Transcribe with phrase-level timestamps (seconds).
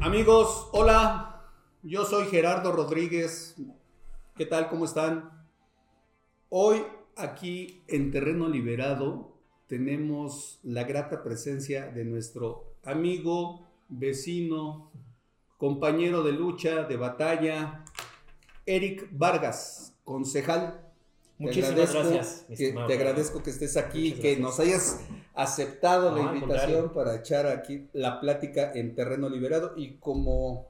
[0.00, 1.42] Amigos, hola,
[1.82, 3.56] yo soy Gerardo Rodríguez.
[4.36, 4.68] ¿Qué tal?
[4.68, 5.30] ¿Cómo están?
[6.50, 6.82] Hoy
[7.16, 9.34] aquí en Terreno Liberado
[9.66, 14.92] tenemos la grata presencia de nuestro amigo, vecino,
[15.56, 17.84] compañero de lucha, de batalla,
[18.66, 20.83] Eric Vargas, concejal.
[21.38, 22.46] Muchísimas gracias.
[22.56, 25.00] Que, te agradezco que estés aquí, que nos hayas
[25.34, 30.68] aceptado No, la invitación para echar aquí la plática en terreno liberado y como,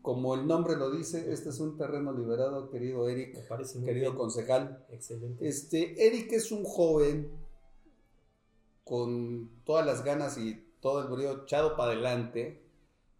[0.00, 3.34] como el nombre lo dice, este es un terreno liberado, querido Eric,
[3.84, 4.14] querido bien.
[4.14, 4.86] concejal.
[4.90, 5.46] Excelente.
[5.46, 7.28] Este, Eric es un joven
[8.84, 12.62] con todas las ganas y todo el brío echado para adelante,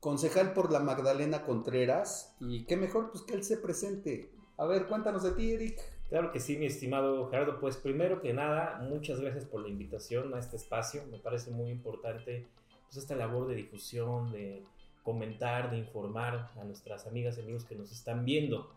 [0.01, 4.31] concejal por la Magdalena Contreras, y qué mejor pues que él se presente.
[4.57, 5.98] A ver, cuéntanos de ti, Eric.
[6.09, 7.61] Claro que sí, mi estimado Gerardo.
[7.61, 11.03] Pues primero que nada, muchas gracias por la invitación a este espacio.
[11.11, 12.47] Me parece muy importante
[12.87, 14.63] pues, esta labor de difusión, de
[15.03, 18.71] comentar, de informar a nuestras amigas y amigos que nos están viendo.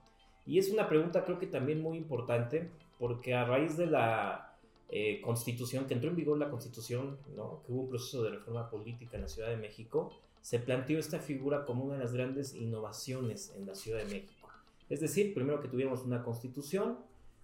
[0.45, 4.57] Y es una pregunta creo que también muy importante porque a raíz de la
[4.89, 7.63] eh, constitución, que entró en vigor la constitución, ¿no?
[7.65, 11.19] que hubo un proceso de reforma política en la Ciudad de México, se planteó esta
[11.19, 14.49] figura como una de las grandes innovaciones en la Ciudad de México.
[14.89, 16.97] Es decir, primero que tuviéramos una constitución,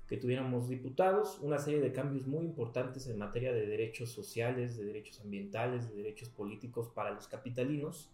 [0.07, 4.85] que tuviéramos diputados, una serie de cambios muy importantes en materia de derechos sociales, de
[4.85, 8.09] derechos ambientales, de derechos políticos para los capitalinos.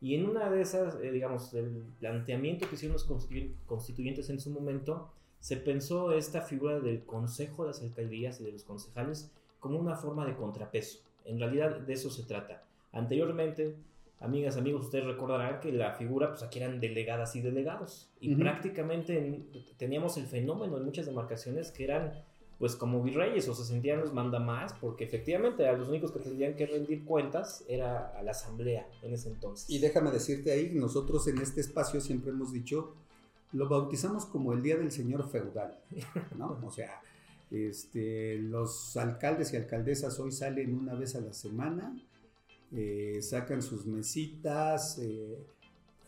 [0.00, 4.40] Y en una de esas, eh, digamos, el planteamiento que hicieron los constitu- constituyentes en
[4.40, 9.30] su momento, se pensó esta figura del Consejo de las Alcaldías y de los concejales
[9.60, 10.98] como una forma de contrapeso.
[11.24, 12.64] En realidad de eso se trata.
[12.92, 13.76] Anteriormente,
[14.20, 18.08] amigas, amigos, ustedes recordarán que la figura, pues aquí eran delegadas y delegados.
[18.20, 18.42] Y Ujú.
[18.42, 19.46] prácticamente en-
[19.76, 22.12] teníamos el fenómeno en muchas demarcaciones que eran
[22.58, 26.54] pues como virreyes o se sentían los mandamás porque efectivamente a los únicos que tendrían
[26.56, 29.68] que rendir cuentas era a la asamblea en ese entonces.
[29.68, 32.94] Y déjame decirte ahí, nosotros en este espacio siempre hemos dicho,
[33.52, 35.76] lo bautizamos como el Día del Señor Feudal,
[36.38, 36.58] ¿no?
[36.64, 37.02] O sea,
[37.50, 41.94] este, los alcaldes y alcaldesas hoy salen una vez a la semana,
[42.72, 45.38] eh, sacan sus mesitas, eh,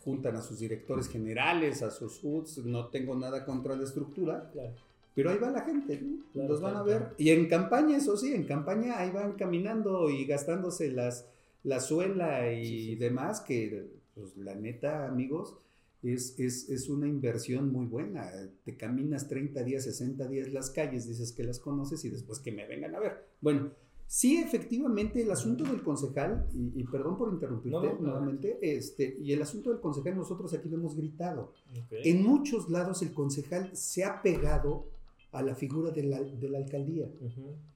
[0.03, 4.73] juntan a sus directores generales, a sus UDs, no tengo nada contra la estructura, Claro.
[5.13, 6.23] pero ahí va la gente, ¿no?
[6.31, 7.13] Claro, los van claro, a ver.
[7.17, 11.27] Y en campaña, eso sí, en campaña ahí van caminando y gastándose las,
[11.63, 12.95] la suela y Sí, sí, sí.
[12.95, 15.57] demás, que pues la neta, amigos,
[16.01, 18.31] es, es, es una inversión muy buena.
[18.63, 22.51] Te caminas 30 días, 60 días las calles, dices que las conoces y después que
[22.53, 23.25] me vengan a ver.
[23.41, 23.71] Bueno,
[24.09, 28.01] sí, efectivamente, el asunto del concejal, y, y perdón por interrumpirte No, no, no.
[28.01, 31.53] nuevamente, este, y el asunto del concejal nosotros aquí lo hemos gritado.
[31.91, 34.87] En muchos lados el concejal se ha pegado
[35.31, 37.07] a la figura de la, de la alcaldía.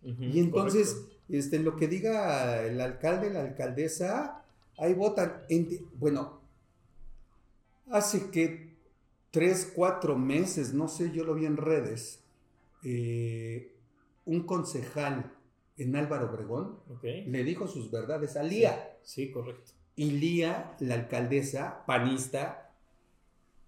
[0.02, 1.16] Y entonces, correcto.
[1.30, 4.44] este, lo que diga el alcalde, la alcaldesa,
[4.80, 5.44] ahí votan.
[6.00, 6.40] Bueno,
[7.92, 8.74] hace que
[9.30, 12.22] tres, cuatro meses, no sé, yo lo vi en redes,
[12.84, 13.72] eh,
[14.26, 15.32] un concejal
[15.78, 18.98] en Álvaro Obregón le dijo sus verdades a Lía.
[19.04, 19.72] Sí, correcto.
[19.96, 22.72] Y Lía, la alcaldesa, panista,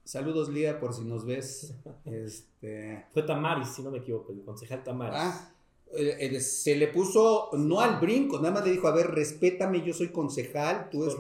[0.04, 4.84] saludos Lía por si nos ves, este, Fue Tamaris, si no me equivoco, el concejal
[4.84, 5.20] Tamaris.
[5.20, 5.52] Ah,
[6.40, 10.10] se le puso no al brinco, nada más le dijo, a ver, respétame, yo soy
[10.10, 11.16] concejal, tú es...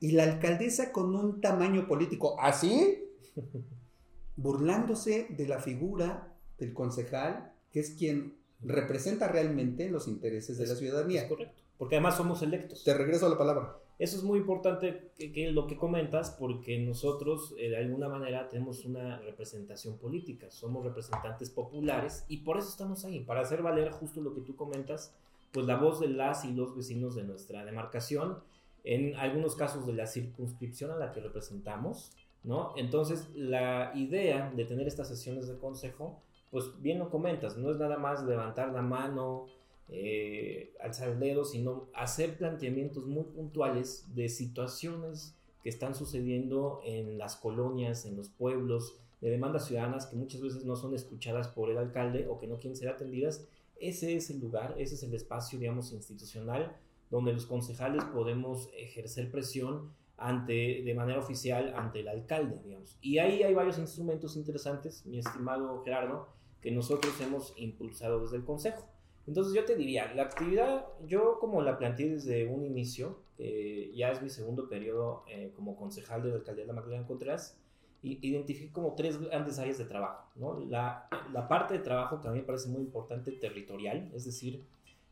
[0.00, 3.04] Y la alcaldesa con un tamaño político así,
[4.36, 10.72] burlándose de la figura del concejal, que es quien representa realmente los intereses de la
[10.72, 11.28] Es ciudadanía.
[11.28, 11.62] correcto.
[11.78, 12.84] Porque además somos electos.
[12.84, 13.76] Te regreso la palabra.
[13.98, 18.48] Eso es muy importante que, que lo que comentas porque nosotros eh, de alguna manera
[18.48, 23.90] tenemos una representación política, somos representantes populares y por eso estamos ahí, para hacer valer
[23.90, 25.14] justo lo que tú comentas,
[25.52, 28.38] pues la voz de las y los vecinos de nuestra demarcación,
[28.84, 32.10] en algunos casos de la circunscripción a la que representamos,
[32.42, 32.72] ¿no?
[32.76, 36.20] Entonces la idea de tener estas sesiones de consejo,
[36.52, 39.46] pues bien lo comentas, no es nada más levantar la mano,
[39.88, 47.16] eh, alzar el dedo, sino hacer planteamientos muy puntuales de situaciones que están sucediendo en
[47.16, 51.70] las colonias, en los pueblos, de demandas ciudadanas que muchas veces no son escuchadas por
[51.70, 53.46] el alcalde o que no quieren ser atendidas.
[53.80, 56.76] Ese es el lugar, ese es el espacio, digamos, institucional
[57.10, 62.98] donde los concejales podemos ejercer presión ante, de manera oficial ante el alcalde, digamos.
[63.00, 66.28] Y ahí hay varios instrumentos interesantes, mi estimado Gerardo,
[66.62, 68.88] que nosotros hemos impulsado desde el Consejo.
[69.26, 74.10] Entonces yo te diría, la actividad, yo como la planteé desde un inicio, que ya
[74.10, 77.56] es mi segundo periodo eh, como concejal de la alcaldía de Magdalena Contreras,
[78.02, 80.28] identifiqué como tres grandes áreas de trabajo.
[80.34, 80.58] ¿no?
[80.58, 84.64] La, la, parte de trabajo que a mí me parece muy importante, territorial, es decir,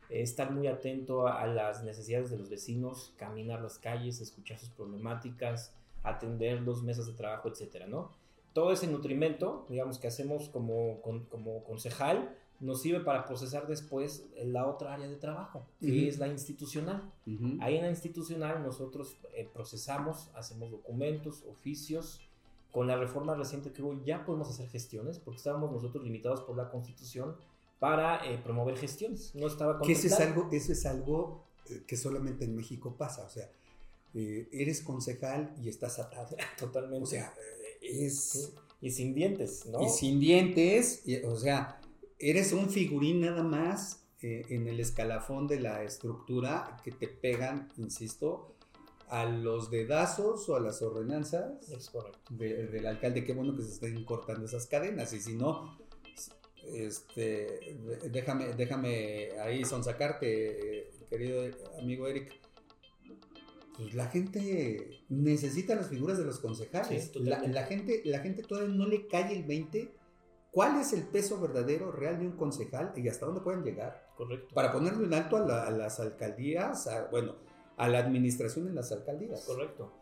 [0.09, 5.73] estar muy atento a, las necesidades de los vecinos, caminar las calles, escuchar sus problemáticas,
[6.03, 8.11] atender los mesas de trabajo, etcétera, ¿no?
[8.53, 14.67] Todo ese nutrimento, digamos, que hacemos como, como concejal, nos sirve para procesar después la
[14.67, 17.11] otra área de trabajo, que es la institucional.
[17.59, 22.21] Ahí en la institucional nosotros eh, procesamos, hacemos documentos, oficios.
[22.71, 26.55] Con la reforma reciente que hubo ya podemos hacer gestiones, porque estábamos nosotros limitados por
[26.55, 27.35] la Constitución
[27.81, 29.33] para eh, promover gestiones.
[29.33, 33.23] No estaba que eso es algo, eso es algo eh, que solamente en México pasa,
[33.25, 33.49] o sea,
[34.13, 36.35] eh, eres concejal y estás atado.
[36.59, 37.03] Totalmente.
[37.03, 37.33] O sea,
[37.81, 38.53] es...
[38.79, 39.81] Y sin dientes, ¿no?
[39.81, 41.79] Y sin dientes, o sea,
[42.17, 48.55] eres un figurín nada más en el escalafón de la estructura que te pegan, insisto,
[49.09, 51.91] a los dedazos o a las ordenanzas es
[52.29, 53.25] del alcalde.
[53.25, 55.77] Qué bueno que se estén cortando esas cadenas y si no,
[56.73, 57.77] este,
[58.09, 61.43] déjame, déjame ahí sonsacarte, querido
[61.77, 62.40] amigo Eric.
[63.77, 67.15] Pues la gente necesita las figuras de los concejales.
[67.15, 69.95] la, gente, la gente todavía no le cae el 20.
[70.51, 74.09] ¿Cuál es el peso verdadero real de un concejal y hasta dónde pueden llegar?
[74.17, 74.53] Correcto.
[74.53, 77.35] Para ponerle un alto a, las alcaldías, bueno,
[77.77, 79.45] a la administración en las alcaldías.
[79.45, 79.93] Correcto.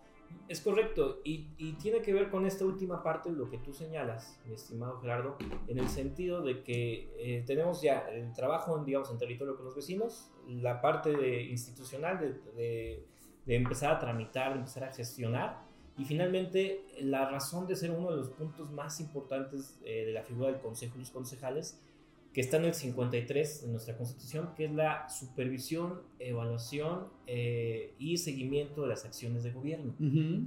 [0.47, 4.39] Es correcto, y, tiene que ver con esta última parte de lo que tú señalas,
[4.45, 5.37] mi estimado Gerardo,
[5.67, 9.75] en el sentido de que eh, tenemos ya el trabajo, digamos, en territorio con los
[9.75, 13.05] vecinos, la parte de, institucional de, de,
[13.55, 15.59] empezar a tramitar, de empezar a gestionar,
[15.97, 20.23] y finalmente la razón de ser uno de los puntos más importantes eh, de la
[20.23, 21.79] figura del Consejo y los concejales
[22.33, 28.17] que está en el 53 de nuestra Constitución, que es la supervisión, evaluación eh, y
[28.17, 29.95] seguimiento de las acciones de gobierno.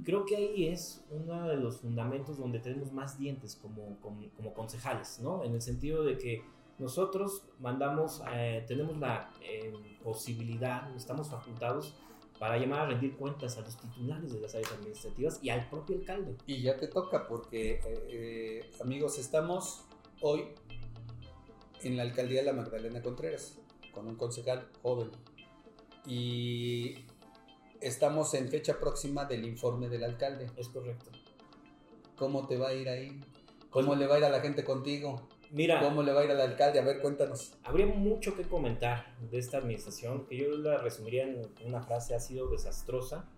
[0.05, 5.19] Creo que ahí es uno de los fundamentos donde tenemos más dientes como, como, concejales,
[5.21, 5.43] ¿no?
[5.43, 6.41] En el sentido de que
[6.79, 9.73] nosotros mandamos, eh, tenemos la eh,
[10.03, 11.95] posibilidad, estamos facultados
[12.39, 15.97] para llamar a rendir cuentas a los titulares de las áreas administrativas y al propio
[15.97, 16.35] alcalde.
[16.45, 19.85] Y ya te toca porque, amigos, estamos
[20.21, 20.49] hoy
[21.83, 23.59] en la alcaldía de la Magdalena Contreras,
[23.91, 25.11] con un concejal joven.
[26.05, 27.05] Y
[27.79, 30.49] estamos en fecha próxima del informe del alcalde.
[30.57, 31.11] Es correcto.
[32.17, 33.21] ¿Cómo te va a ir ahí?
[33.69, 35.27] ¿Cómo pues le va a ir a la gente contigo?
[35.53, 36.79] Mira, ¿cómo le va a ir al alcalde?
[36.79, 37.57] A ver, cuéntanos.
[37.63, 42.19] Habría mucho que comentar de esta administración, que yo la resumiría en una frase, ha
[42.19, 43.29] sido desastrosa.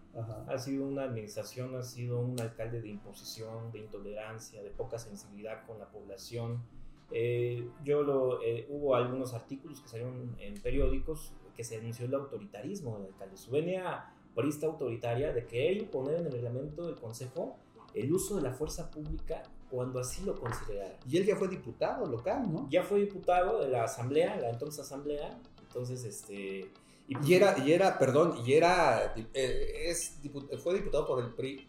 [0.48, 5.66] Ha sido una administración, ha sido un alcalde de imposición, de intolerancia, de poca sensibilidad
[5.66, 6.64] con la población,
[7.12, 12.14] eh, yo lo, eh, hubo algunos artículos que salieron en periódicos que se denunció el
[12.14, 17.58] autoritarismo del alcalde, su venia porista autoritaria de querer imponer en el reglamento del consejo
[17.94, 20.98] el uso de la fuerza pública cuando así lo considerara.
[21.08, 22.68] Y él ya fue diputado local, ¿no?
[22.70, 26.72] Ya fue diputado de la asamblea, la entonces asamblea, entonces este...
[27.08, 30.18] Y, era, y era, perdón, y era, eh, es,
[30.63, 31.68] fue diputado por el PRI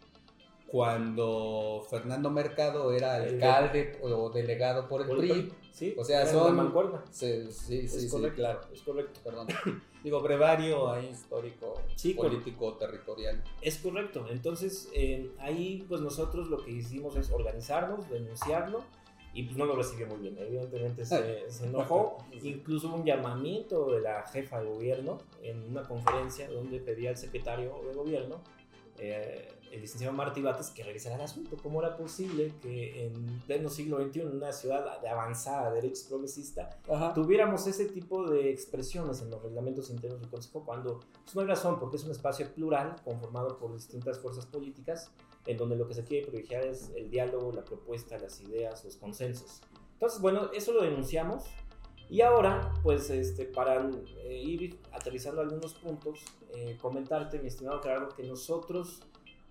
[0.67, 5.53] cuando Fernando Mercado era alcalde o delegado por el, PRI.
[5.73, 6.73] Sí, o sea, son.
[7.11, 9.21] Sí, sí, sí, claro, es correcto.
[9.23, 9.47] Perdón.
[10.03, 11.75] Digo, brevario histórico,
[12.17, 13.43] político, territorial.
[13.61, 14.27] Es correcto.
[14.31, 18.85] Entonces, eh, ahí, pues nosotros lo que hicimos es organizarnos, denunciarlo
[19.35, 20.37] y pues no lo recibió muy bien.
[20.39, 22.19] Evidentemente se, se, enojó.
[22.43, 27.81] Incluso un llamamiento de la jefa de gobierno en una conferencia donde pedía al secretario
[27.87, 28.41] de gobierno
[28.99, 31.57] eh, el licenciado Martí Bates que revisara el asunto.
[31.63, 36.71] ¿Cómo era posible que en pleno siglo XXI, en una ciudad de avanzada derecha progresista,
[37.15, 41.47] tuviéramos ese tipo de expresiones en los reglamentos internos del Consejo cuando pues, no hay
[41.47, 45.11] razón, porque es un espacio plural conformado por distintas fuerzas políticas
[45.47, 48.97] en donde lo que se quiere privilegiar es el diálogo, la propuesta, las ideas, los
[48.97, 49.61] consensos.
[49.93, 51.45] Entonces, bueno, eso lo denunciamos
[52.09, 53.91] y ahora, pues este, para
[54.25, 56.21] eh, ir aterrizando algunos puntos,
[56.55, 59.03] eh, comentarte, mi estimado Gerardo, que nosotros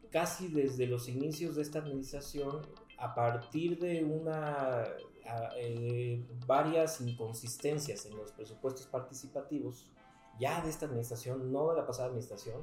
[0.09, 2.61] casi desde los inicios de esta administración,
[2.97, 4.85] a partir de una,
[5.57, 9.91] eh, varias inconsistencias en los presupuestos participativos,
[10.39, 12.61] ya de esta administración, no de la pasada administración,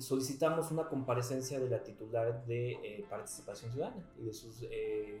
[0.00, 4.66] solicitamos una comparecencia de la titular de participación ciudadana y de sus,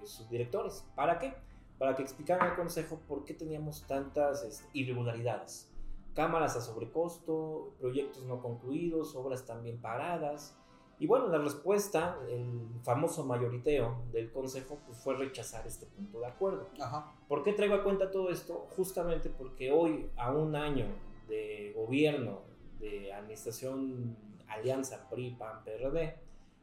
[0.04, 0.84] sus directores.
[0.94, 1.34] ¿Para qué?
[1.78, 5.72] Para que explicaran al Consejo por qué teníamos tantas este, irregularidades.
[6.14, 10.56] cámaras a sobrecosto, proyectos no concluidos, obras también paradas.
[10.98, 16.26] Y bueno, la respuesta, el famoso mayoriteo del Consejo, pues fue rechazar este punto de
[16.26, 16.66] acuerdo.
[16.80, 17.14] Ajá.
[17.28, 18.66] ¿Por qué traigo a cuenta todo esto?
[18.74, 20.86] Justamente porque hoy, a un año
[21.28, 22.40] de gobierno,
[22.80, 24.16] de administración
[24.48, 26.16] Alianza PRI, PAN, PRD,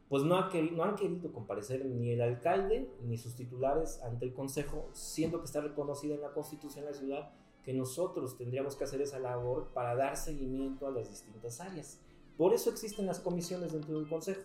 [0.08, 4.26] pues no, ha querido, no han querido comparecer ni el alcalde ni sus titulares ante
[4.26, 7.32] el Consejo, siendo que está reconocida en la Constitución de la ciudad
[7.64, 12.00] que nosotros tendríamos que hacer esa labor para dar seguimiento a las distintas áreas.
[12.36, 14.42] Por eso existen las comisiones dentro del Consejo.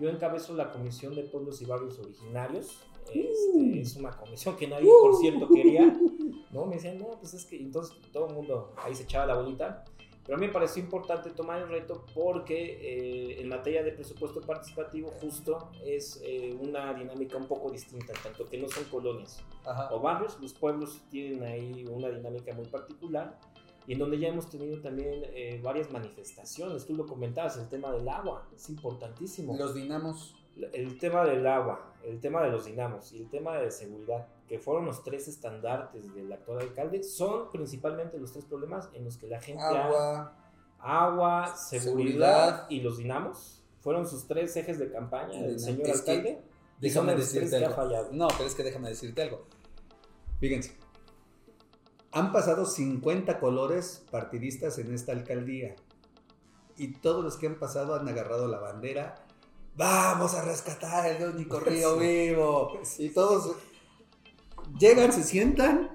[0.00, 2.80] Yo encabezo la Comisión de Pueblos y Barrios Originarios.
[3.12, 5.96] Este, es una comisión que nadie, por cierto, quería.
[6.50, 6.66] ¿no?
[6.66, 9.84] Me decían, no, pues es que entonces todo el mundo ahí se echaba la bolita.
[10.24, 14.40] Pero a mí me pareció importante tomar el reto porque eh, en materia de presupuesto
[14.40, 19.94] participativo justo es eh, una dinámica un poco distinta, tanto que no son colonias Ajá.
[19.94, 23.38] o barrios, los pueblos tienen ahí una dinámica muy particular
[23.86, 26.86] y en donde ya hemos tenido también eh, varias manifestaciones.
[26.86, 29.56] Tú lo comentabas, el tema del agua es importantísimo.
[29.56, 30.34] Los dinamos.
[30.72, 34.58] El tema del agua, el tema de los dinamos y el tema de seguridad, que
[34.58, 39.26] fueron los tres estandartes del actual alcalde, son principalmente los tres problemas en los que
[39.26, 40.36] la gente ha- Agua.
[40.78, 42.66] agua, seguridad, Seguridad.
[42.68, 43.62] y los dinamos.
[43.80, 46.42] Fueron sus tres ejes de campaña del señor es que- alcalde.
[46.80, 47.82] y son Déjame los tres decirte que ha algo.
[47.82, 48.08] fallado.
[48.12, 49.46] No, pero es que déjame decirte algo.
[50.40, 50.76] Fíjense,
[52.12, 55.74] han pasado 50 colores partidistas en esta alcaldía
[56.76, 59.14] y todos los que han pasado han agarrado la bandera.
[59.76, 62.78] Vamos a rescatar el único río vivo.
[62.98, 63.56] Y todos
[64.78, 65.90] llegan, se sientan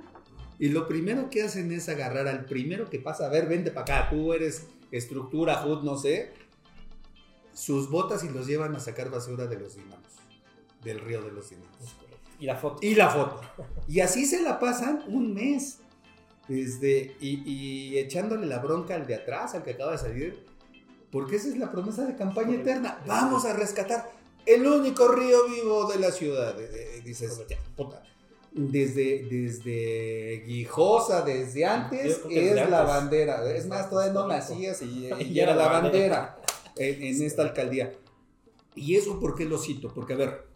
[0.60, 3.28] y lo primero que hacen es agarrar al primero que pasa.
[3.28, 6.34] A ver, vente para acá, tú eres estructura, HUD, no sé.
[7.54, 10.08] Sus botas y los llevan a sacar basura de los dinamos,
[10.84, 11.96] del río de los dinamos.
[12.40, 12.80] Y la foto.
[12.82, 13.42] Y la foto.
[13.88, 15.80] Y así se la pasan un mes.
[16.48, 20.46] Desde, y, y echándole la bronca al de atrás, al que acaba de salir.
[21.12, 23.02] Porque esa es la promesa de campaña eterna.
[23.06, 24.12] Vamos a rescatar
[24.46, 26.60] el único río vivo de la ciudad.
[26.60, 28.04] Eh, eh, Dices, ya, puta.
[28.51, 33.50] Desde, desde Guijosa, desde antes, es la bandera.
[33.51, 36.41] Es más, todavía no nacías y, y era la bandera
[36.75, 37.94] en, en esta alcaldía.
[38.75, 39.94] ¿Y eso por qué lo cito?
[39.94, 40.48] Porque, a ver,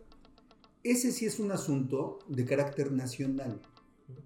[0.84, 3.62] ese sí es un asunto de carácter nacional.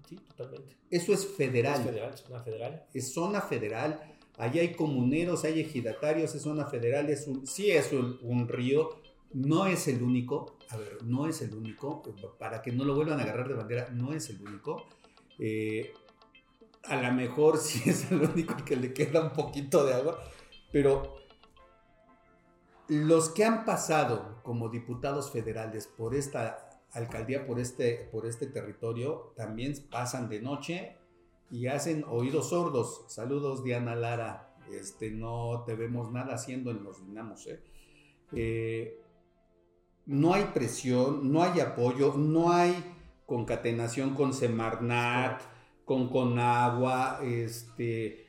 [0.08, 0.76] Sí, totalmente.
[0.90, 1.80] Eso es federal.
[1.80, 2.86] Es federal, una federal.
[2.94, 4.14] Es zona federal.
[4.36, 7.10] Allá hay comuneros, hay ejidatarios, es zona federal.
[7.10, 9.00] Es un, sí es un, un río.
[9.32, 10.58] No es el único.
[10.70, 12.02] A ver, no es el único.
[12.38, 14.86] Para que no lo vuelvan a agarrar de bandera, no es el único.
[15.38, 15.92] Eh,
[16.84, 20.18] a lo mejor sí es el único que le queda un poquito de agua.
[20.72, 21.16] Pero
[22.88, 29.32] los que han pasado como diputados federales por esta alcaldía, por este, por este territorio,
[29.36, 30.96] también pasan de noche
[31.50, 33.04] y hacen oídos sordos.
[33.08, 34.56] Saludos, Diana Lara.
[34.72, 37.46] Este, no te vemos nada haciendo en los dinamos.
[37.46, 37.62] ¿eh?
[38.32, 39.00] Eh,
[40.08, 42.74] no hay presión, no hay apoyo, no hay
[43.26, 45.42] concatenación con Semarnat,
[45.84, 48.26] con Conagua, este,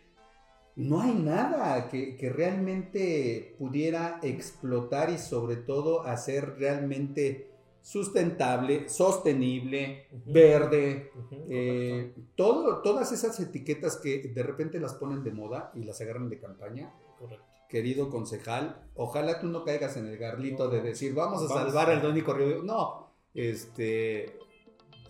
[0.76, 7.50] no hay nada que, que realmente pudiera explotar y sobre todo hacer realmente
[7.82, 11.12] sustentable, sostenible, verde,
[11.50, 16.30] eh, todo, todas esas etiquetas que de repente las ponen de moda y las agarran
[16.30, 16.94] de campaña.
[17.18, 17.49] correcto.
[17.70, 21.72] Querido concejal, ojalá tú no caigas en el garlito No, de decir vamos a vamos
[21.72, 22.64] salvar a- al único río.
[22.64, 24.38] No, este,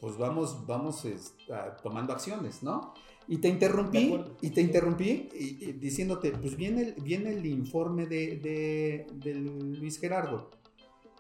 [0.02, 2.94] pues vamos, vamos es- a- tomando acciones, ¿no?
[3.30, 8.06] Y te interrumpí, y te interrumpí y- y diciéndote, pues viene el, viene el informe
[8.08, 10.50] de, de, Luis Gerardo.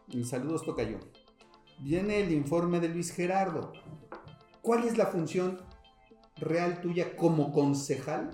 [0.10, 0.98] Y saludos, Tocayo.
[1.79, 3.72] Viene el informe de Luis Gerardo.
[4.62, 5.62] ¿Cuál es la función
[6.36, 8.31] real tuya como concejal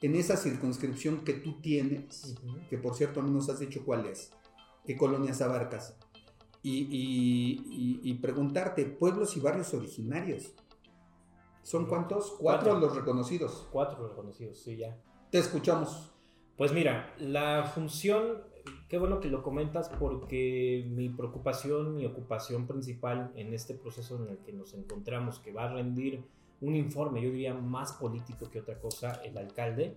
[0.00, 2.36] en esa circunscripción que tú tienes?
[2.70, 4.30] Que por cierto no nos has dicho cuál es.
[4.84, 5.96] ¿Qué colonias abarcas?
[6.62, 10.54] Y, y- y- y preguntarte, pueblos y barrios originarios.
[11.62, 12.30] ¿Son cuántos?
[12.38, 12.78] Cuatro, Cuatro.
[12.80, 13.68] los reconocidos.
[13.70, 14.96] Cuatro reconocidos, sí, ya.
[15.30, 16.10] Te escuchamos.
[16.56, 18.42] Pues mira, la función,
[18.88, 24.30] qué bueno que lo comentas porque mi preocupación, mi ocupación principal en este proceso en
[24.30, 26.24] el que nos encontramos, que va a rendir
[26.60, 29.96] un informe, yo diría más político que otra cosa, el alcalde,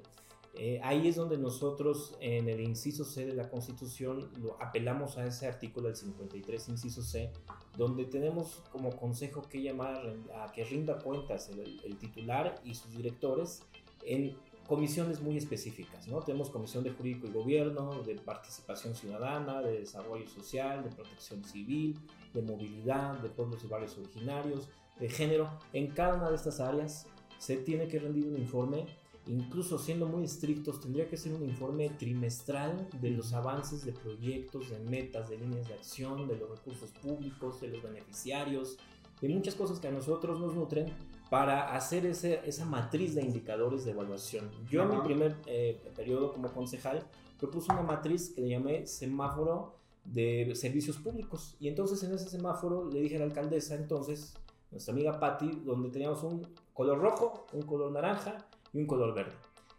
[0.54, 5.26] eh, ahí es donde nosotros en el inciso C de la Constitución lo apelamos a
[5.26, 7.32] ese artículo del 53, inciso C,
[7.78, 12.92] donde tenemos como consejo que llamar a que rinda cuentas el, el titular y sus
[12.98, 13.64] directores
[14.04, 14.36] en
[14.68, 16.20] comisiones muy específicas, ¿no?
[16.20, 22.00] Tenemos comisión de jurídico y gobierno, de participación ciudadana, de desarrollo social, de protección civil,
[22.34, 24.70] de movilidad, de pueblos y barrios originarios,
[25.02, 25.50] de género.
[25.74, 28.86] En cada una de estas áreas se tiene que rendir un informe
[29.28, 34.70] incluso siendo muy estrictos, tendría que ser un informe trimestral de los avances de proyectos,
[34.72, 38.78] de metas, de líneas de acción, de los recursos públicos, de los beneficiarios,
[39.22, 40.88] de muchas cosas que a nosotros nos nutren
[41.30, 44.50] para hacer ese, esa matriz de indicadores de evaluación.
[44.70, 47.06] Yo en mi primer eh, periodo como concejal
[47.40, 51.56] propuse una matriz que le llamé semáforo de servicios públicos.
[51.60, 54.34] Y entonces en ese semáforo le dije a la alcaldesa, entonces,
[54.72, 59.34] nuestra amiga Patti, donde teníamos un color rojo, un color naranja y un color verde.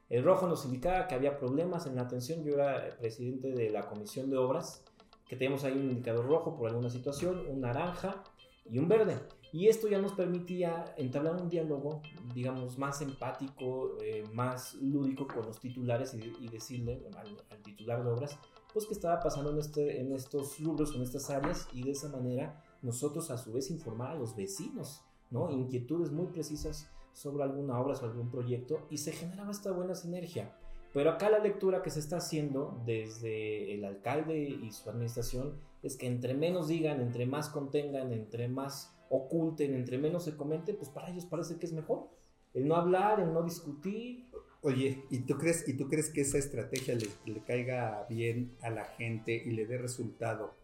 [0.09, 2.45] El rojo nos indicaba que había problemas en la atención.
[2.45, 4.85] Yo era presidente de la comisión de obras,
[5.27, 8.23] que teníamos ahí un indicador rojo por alguna situación, un naranja
[8.71, 9.19] y un verde.
[9.51, 12.03] Y esto ya nos permitía entablar un diálogo,
[12.35, 18.03] digamos, más empático, eh, más lúdico con los titulares y, y decirle al, al titular
[18.05, 18.39] de obras,
[18.73, 22.09] pues qué estaba pasando en, este, en estos rubros, en estas áreas, y de esa
[22.09, 25.51] manera nosotros a su vez informar a los vecinos, ¿no?
[25.51, 30.57] Inquietudes muy precisas sobre alguna obra, sobre algún proyecto, y se generaba esta buena sinergia.
[30.93, 35.97] Pero acá la lectura que se está haciendo desde el alcalde y su administración es
[35.97, 40.91] que entre menos digan, entre más contengan, entre más oculten, entre menos se comente, pues
[40.91, 42.09] para ellos parece que es mejor.
[42.53, 44.27] El no hablar, el no discutir.
[44.61, 48.71] Oye, ¿y tú crees, y tú crees que esa estrategia le, le caiga bien a
[48.71, 50.55] la gente y le dé resultado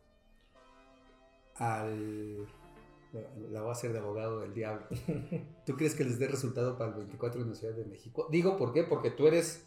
[1.59, 2.47] al...
[3.51, 4.87] La voy a hacer de abogado del diablo.
[5.67, 8.29] ¿Tú crees que les dé resultado para el 24 en la Ciudad de México?
[8.31, 8.85] Digo, ¿por qué?
[8.85, 9.67] Porque tú eres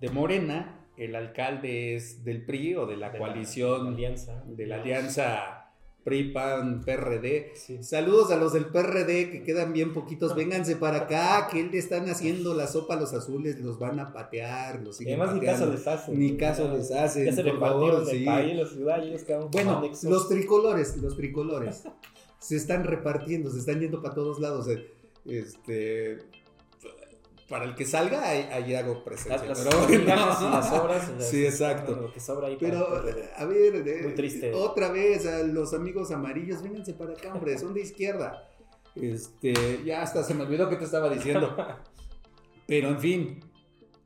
[0.00, 4.44] de Morena, el alcalde es del PRI o de la de coalición la alianza.
[4.46, 5.57] de la alianza
[6.04, 7.52] PRI, PAN, PRD.
[7.54, 7.82] Sí.
[7.82, 10.34] Saludos a los del PRD que quedan bien poquitos.
[10.34, 14.12] Vénganse para acá, que le están haciendo la sopa a los azules, los van a
[14.12, 15.76] patear, los siguen además ni caso pateando.
[15.76, 16.18] les hacen.
[16.18, 18.24] Ni caso les hacen, Ya se por favor, el sí.
[18.24, 21.82] país, la ciudad, y ellos quedaron como Bueno, los tricolores, los tricolores
[22.38, 24.66] se están repartiendo, se están yendo para todos lados.
[24.68, 24.86] eh,
[25.26, 26.18] Este,
[27.48, 29.48] para el que salga, ahí, ahí hago presencia.
[29.48, 31.10] Las, las pero migajas y las obras.
[31.16, 31.96] las- Sí, exacto.
[31.96, 33.30] Lo que sobra ahí para Pero, PRD.
[33.36, 34.52] a ver, eh, Muy triste.
[34.54, 38.48] otra vez, a los amigos amarillos, vénganse para acá, hombre, son de izquierda.
[38.94, 41.56] Este, ya hasta se me olvidó que te estaba diciendo.
[42.66, 43.40] Pero en fin,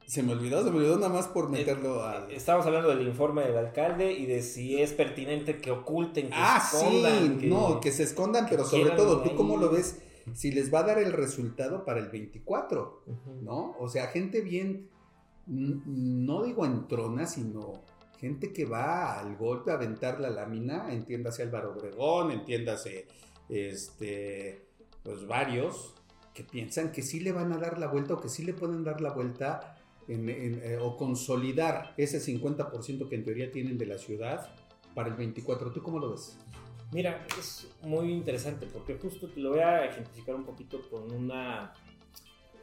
[0.07, 2.31] se me olvidó, se me olvidó nada más por meterlo al...
[2.31, 6.62] Estamos hablando del informe del alcalde y de si es pertinente que oculten, que Ah,
[6.62, 7.40] escondan.
[7.40, 9.37] sí, no, que se escondan, pero sobre todo, ¿tú ahí.
[9.37, 10.01] cómo lo ves?
[10.35, 13.43] Si les va a dar el resultado para el 24, Ujú.
[13.43, 13.75] ¿no?
[13.79, 14.89] O sea, gente bien,
[15.47, 17.83] no digo en trona, sino
[18.19, 23.07] gente que va al golpe a aventar la lámina, entiéndase Álvaro Obregón, entiéndase,
[23.49, 24.65] este,
[25.03, 25.95] pues varios,
[26.33, 28.85] que piensan que sí le van a dar la vuelta o que sí le pueden
[28.85, 29.77] dar la vuelta
[30.09, 34.49] en- en, eh, o consolidar ese 50% que en teoría tienen de la ciudad
[34.95, 35.73] para el 24.
[35.73, 36.39] ¿Tú cómo lo ves?
[36.92, 41.72] Mira, es muy interesante porque justo te lo voy a ejemplificar un poquito con una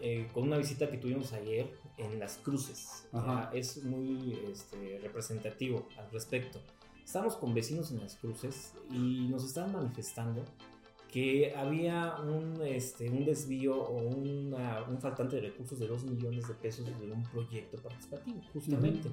[0.02, 3.06] eh, con una visita que tuvimos ayer en Las Cruces.
[3.12, 3.50] Ajá.
[3.50, 6.60] Ah, es muy este, representativo al respecto.
[7.04, 10.46] Estamos con vecinos en Las Cruces y nos estaban manifestando
[11.12, 16.48] que había un, este, un desvío o una- un faltante de recursos de 2 millones
[16.48, 19.10] de pesos de un proyecto participativo, justamente.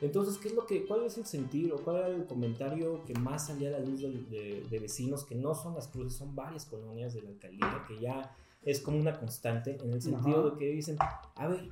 [0.00, 3.14] Entonces, ¿qué es lo que, ¿cuál es el sentir o cuál era el comentario que
[3.14, 6.34] más salía a la luz del- de, de vecinos que no son las cruces, son
[6.34, 10.50] varias colonias de la alcaldía que ya es como una constante en el sentido Ajá.
[10.50, 10.96] de que dicen,
[11.36, 11.70] a ver,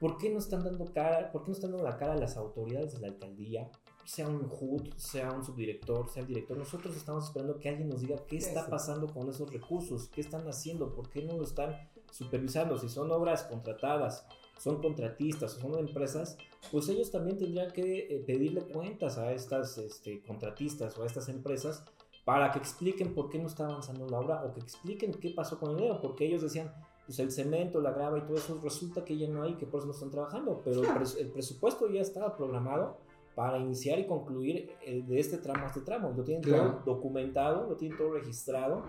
[0.00, 2.36] ¿por qué no están dando cara, por qué no están dando la cara a las
[2.36, 3.70] autoridades de la alcaldía?
[4.04, 8.00] Sea un HUD, sea un subdirector, sea el director, nosotros estamos esperando que alguien nos
[8.00, 11.76] diga qué está pasando con esos recursos, qué están haciendo, por qué no lo están
[12.10, 14.26] supervisando, si son obras contratadas,
[14.58, 16.36] son contratistas o son empresas,
[16.70, 21.28] pues ellos también tendrían que eh, pedirle cuentas a estas este, contratistas o a estas
[21.28, 21.84] empresas
[22.24, 25.58] para que expliquen por qué no está avanzando la obra o que expliquen qué pasó
[25.58, 26.72] con el dinero, porque ellos decían,
[27.04, 29.78] pues el cemento, la grava y todo eso, resulta que ya no hay, que por
[29.80, 32.98] eso no están trabajando, pero el, pres- el presupuesto ya estaba programado
[33.34, 36.78] para iniciar y concluir el- de este tramo a este tramo, lo tienen Claro.
[36.84, 38.84] todo documentado, lo tienen todo registrado.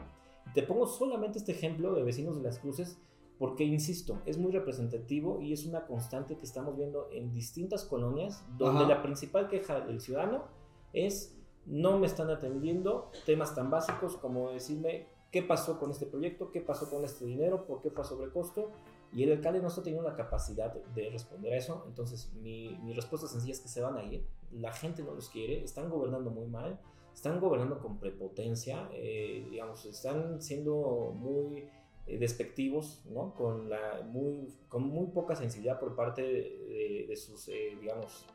[0.54, 3.00] Te pongo solamente este ejemplo de vecinos de las cruces
[3.43, 8.41] porque, insisto, es muy representativo y es una constante que estamos viendo en distintas colonias
[8.58, 8.93] donde Ajá.
[8.93, 10.45] la principal queja del ciudadano
[10.93, 16.51] es no me están atendiendo temas tan básicos como decirme qué pasó con este proyecto,
[16.51, 18.71] qué pasó con este dinero, por qué fue a sobrecosto
[19.12, 21.84] y el alcalde no está teniendo la capacidad de responder a eso.
[21.86, 25.27] Entonces mi, mi respuesta sencilla es que se van a ir, la gente no los
[25.27, 26.79] quiere, están gobernando muy mal,
[27.13, 31.67] están gobernando con prepotencia, eh, digamos, están siendo muy
[32.08, 33.34] eh, despectivos, ¿no?
[33.34, 38.26] Con, la, muy, con muy poca sensibilidad por parte de, de- sus, eh, digamos,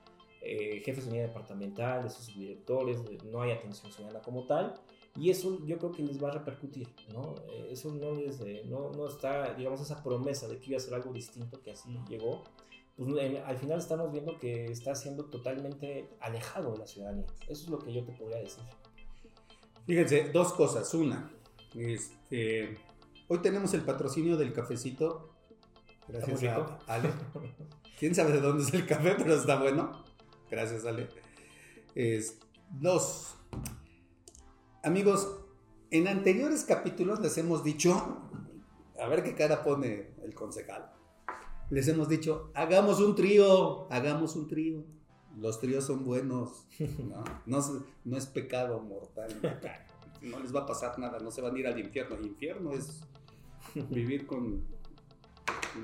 [0.41, 4.75] eh, jefes de unidad departamental, de sus directores, no hay atención ciudadana como tal.
[5.17, 7.35] Y eso yo creo que les va a repercutir, ¿no?
[7.51, 10.81] Eh, Eso no, les, eh, no, no está, digamos, esa promesa de que iba a
[10.81, 12.45] ser algo distinto, que así llegó,
[12.97, 17.27] pues en- al final estamos viendo que está siendo totalmente alejado de la ciudadanía.
[17.49, 18.63] Eso es lo que yo te podría decir.
[19.87, 20.93] Fíjense, dos cosas.
[20.95, 21.33] Una,
[21.75, 22.77] este,
[23.29, 25.35] hoy tenemos el patrocinio del cafecito.
[26.09, 27.11] Gracias a Ale.
[27.99, 30.03] Quién sabe de dónde es el café, pero está bueno.
[30.51, 31.09] Gracias, Ale.
[31.95, 32.39] Es,
[32.71, 33.37] dos,
[34.83, 35.41] amigos,
[35.91, 38.23] en anteriores capítulos les hemos dicho,
[39.01, 40.91] a ver qué cara pone el concejal.
[41.71, 44.85] Les hemos dicho, hagamos un trío, hagamos un trío.
[45.37, 46.67] Los tríos son buenos.
[47.47, 47.61] No,
[48.05, 49.29] no es pecado mortal.
[50.23, 52.17] No les va a pasar nada, no se van a ir al infierno.
[52.17, 53.01] El infierno es
[53.91, 54.65] vivir con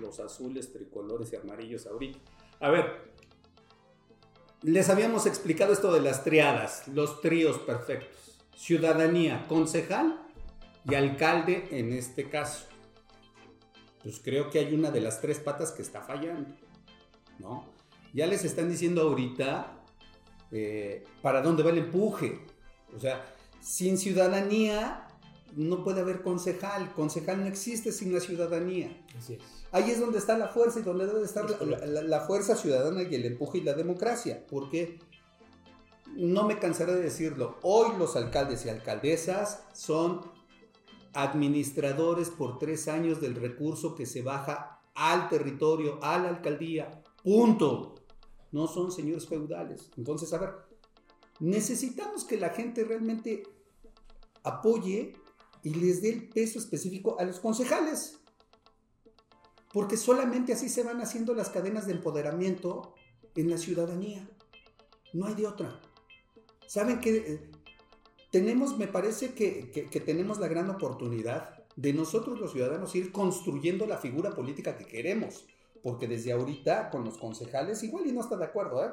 [0.01, 2.19] los azules, tricolores y amarillos ahorita.
[2.61, 3.13] A ver,
[4.63, 8.41] les habíamos explicado esto de las triadas, los tríos perfectos.
[8.57, 10.21] Ciudadanía, concejal
[10.89, 12.67] y alcalde en este caso.
[14.03, 16.55] Pues creo que hay una de las tres patas que está fallando,
[17.39, 17.73] ¿no?
[18.13, 19.83] Ya les están diciendo ahorita
[20.51, 22.41] eh, para dónde va el empuje.
[22.95, 23.34] O sea,
[23.65, 25.09] sin ciudadanía
[25.57, 26.93] no puede haber concejal.
[26.95, 29.05] Concejal no existe sin la ciudadanía.
[29.19, 29.41] Así es.
[29.73, 31.87] Ahí es donde está la fuerza y donde debe estar Es la, correcto.
[31.87, 34.45] la- la fuerza ciudadana y el empuje y la democracia.
[34.49, 34.99] Porque
[36.17, 37.57] no me cansaré de decirlo.
[37.63, 40.21] Hoy los alcaldes y alcaldesas son
[41.13, 47.03] administradores por tres años del recurso que se baja al territorio, a la alcaldía.
[47.23, 47.95] Punto.
[48.53, 49.91] No son señores feudales.
[49.97, 50.51] Entonces, a ver,
[51.41, 53.43] necesitamos que la gente realmente
[54.45, 55.15] apoye
[55.63, 58.21] y les dé el peso específico a los concejales.
[59.73, 62.95] Porque solamente así se van haciendo las cadenas de empoderamiento
[63.35, 64.29] en la ciudadanía.
[65.13, 65.81] No hay de otra.
[66.69, 67.51] ¿Saben que eh,
[68.31, 73.87] tenemos, me parece que, que- tenemos la gran oportunidad de nosotros los ciudadanos ir construyendo
[73.87, 75.45] la figura política que queremos?
[75.83, 78.93] Porque desde ahorita con los concejales, igual y no está de acuerdo, ¿eh?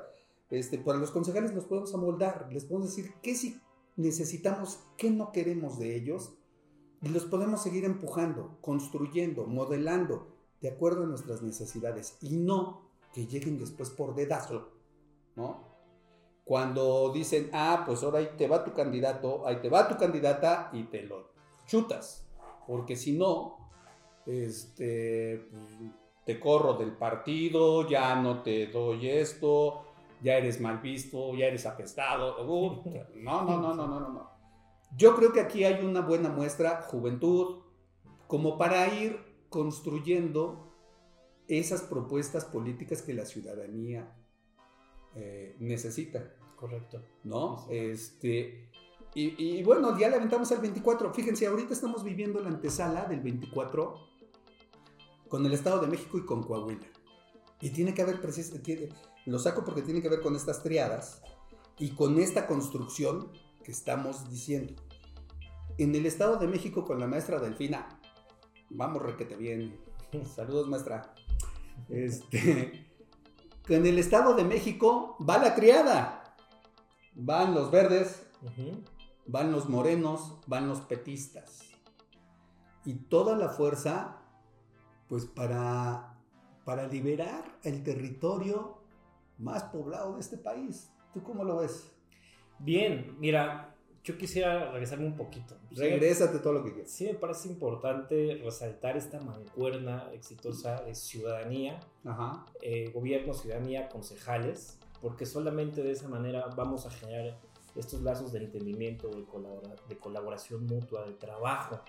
[0.49, 3.59] Este, para los concejales los podemos amoldar, les podemos decir qué sí
[4.01, 6.33] necesitamos, qué no queremos de ellos
[7.01, 10.27] y los podemos seguir empujando, construyendo, modelando
[10.61, 14.69] de acuerdo a nuestras necesidades y no que lleguen después por dedazo,
[15.35, 15.71] ¿no?
[16.43, 20.69] Cuando dicen, ah, pues ahora ahí te va tu candidato, ahí te va tu candidata
[20.73, 21.31] y te lo
[21.65, 22.25] chutas,
[22.67, 23.57] porque si no,
[24.25, 25.91] este, pues,
[26.25, 29.83] te corro del partido, ya no te doy esto,
[30.21, 32.35] ya eres mal visto, ya eres apestado.
[32.47, 32.83] Uh,
[33.15, 34.31] no, no, no, no, no, no, no.
[34.95, 37.63] Yo creo que aquí hay una buena muestra, juventud,
[38.27, 40.73] como para ir construyendo
[41.47, 44.13] esas propuestas políticas que la ciudadanía
[45.15, 47.01] eh, necesita, Correcto.
[47.23, 47.65] ¿no?
[47.67, 47.75] Sí.
[47.75, 48.69] Este,
[49.13, 51.13] y, y bueno, ya le aventamos al 24.
[51.13, 53.95] Fíjense, ahorita estamos viviendo la antesala del 24
[55.27, 56.87] con el Estado de México y con Coahuila.
[57.61, 58.19] Y tiene que haber,
[58.63, 58.89] tiene-
[59.25, 61.21] lo saco porque tiene que ver con estas triadas
[61.77, 63.31] y con esta construcción
[63.63, 64.73] que estamos diciendo.
[65.77, 67.87] En el Estado de México con la maestra Delfina,
[68.69, 69.79] vamos requete bien.
[70.35, 71.13] Saludos, maestra.
[71.89, 72.87] Este,
[73.67, 76.35] en el Estado de México va la triada.
[77.13, 78.23] Van los verdes,
[79.27, 81.61] van los morenos, van los petistas.
[82.85, 84.17] Y toda la fuerza,
[85.07, 86.17] pues para,
[86.65, 88.80] para liberar el territorio
[89.41, 90.89] más poblado de este país.
[91.13, 91.91] ¿Tú cómo lo ves?
[92.59, 95.57] Bien, mira, yo quisiera regresarme un poquito.
[95.71, 96.91] Regrésate todo lo que quieras.
[96.91, 102.45] Sí, me parece importante resaltar esta mancuerna exitosa de ciudadanía, Ajá.
[102.61, 107.39] eh, gobierno, ciudadanía, concejales, porque solamente de esa manera vamos a generar
[107.75, 111.79] estos lazos de entendimiento, de, colabora- de colaboración mutua, de trabajo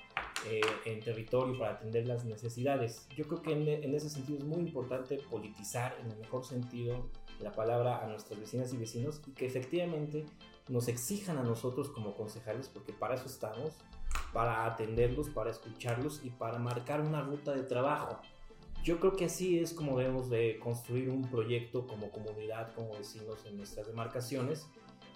[0.48, 3.06] eh, en territorio para atender las necesidades.
[3.16, 7.08] Yo creo que en, en ese sentido es muy importante politizar, en el mejor sentido
[7.42, 10.24] la palabra, a nuestras vecinas y vecinos y que efectivamente
[10.68, 13.72] nos exijan a nosotros como concejales, porque para eso estamos,
[14.32, 18.18] para atenderlos, para escucharlos y para marcar una ruta de trabajo.
[18.84, 23.44] Yo creo que así es como debemos de construir un proyecto como comunidad, como vecinos
[23.46, 24.66] en nuestras demarcaciones.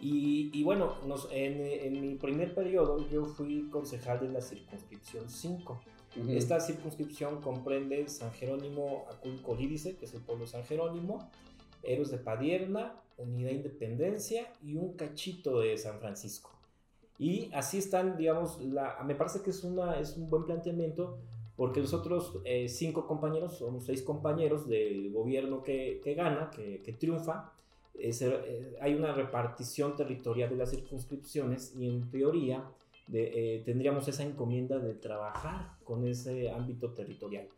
[0.00, 5.28] Y, y bueno, nos- en, en mi primer periodo yo fui concejal de la circunscripción
[5.28, 5.80] 5.
[6.18, 6.30] Ujú.
[6.30, 11.30] Esta circunscripción comprende San Jerónimo Aculco Lídice, que es el pueblo San Jerónimo,
[11.86, 16.50] Héroes de Padierna, Unidad Independencia y un cachito de San Francisco.
[17.18, 21.18] Y así están, digamos, me parece que es, una, es un buen planteamiento
[21.56, 27.52] porque los otros eh, cinco compañeros, somos seis compañeros del gobierno que, gana, que, triunfa,
[27.98, 32.62] eh, hay una repartición territorial de las circunscripciones y en teoría
[33.10, 37.48] eh, tendríamos esa encomienda de trabajar con ese ámbito territorial.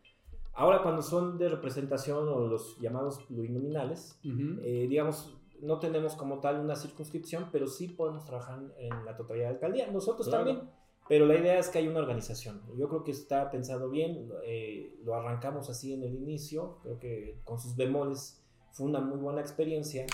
[0.59, 4.59] Ahora, cuando son de representación o los llamados plurinominales, Ujú.
[4.61, 9.45] eh, digamos, no tenemos como tal una circunscripción, pero sí podemos trabajar en la totalidad
[9.45, 9.87] de la alcaldía.
[9.89, 10.43] Nosotros Claro.
[10.45, 10.69] también,
[11.07, 12.61] pero la idea es que hay una organización.
[12.77, 17.39] Yo creo que está pensado bien, eh, lo arrancamos así en el inicio, creo que
[17.45, 20.05] con sus bemoles fue una muy buena experiencia.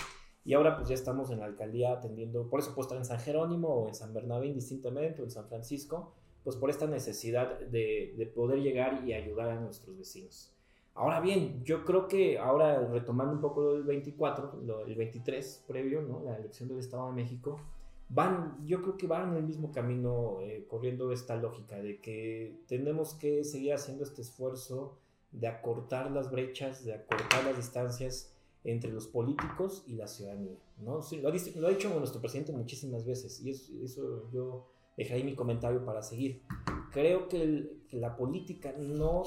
[0.43, 3.19] Y ahora pues ya estamos en la alcaldía atendiendo, por eso puedo estar en San
[3.19, 6.13] Jerónimo o en San Bernabé indistintamente o en San Francisco,
[6.45, 10.53] pues por esta necesidad de, de poder llegar y ayudar a nuestros vecinos.
[10.93, 16.01] Ahora bien, yo creo que ahora retomando un poco del 24, lo, el 23 previo,
[16.01, 16.21] ¿no?
[16.23, 17.59] la elección del Estado de México,
[18.07, 22.55] van, yo creo que van en el mismo camino eh, corriendo esta lógica de que
[22.67, 24.95] tenemos que seguir haciendo este esfuerzo
[25.31, 28.31] de acortar las brechas, de acortar las distancias
[28.63, 30.55] entre los políticos y la ciudadanía.
[30.79, 31.01] ¿no?
[31.01, 35.23] Sí, lo, ha, lo ha dicho nuestro presidente muchísimas veces y es- eso yo dejaré
[35.23, 36.41] mi comentario para seguir.
[36.91, 39.23] Creo que, el- que la política no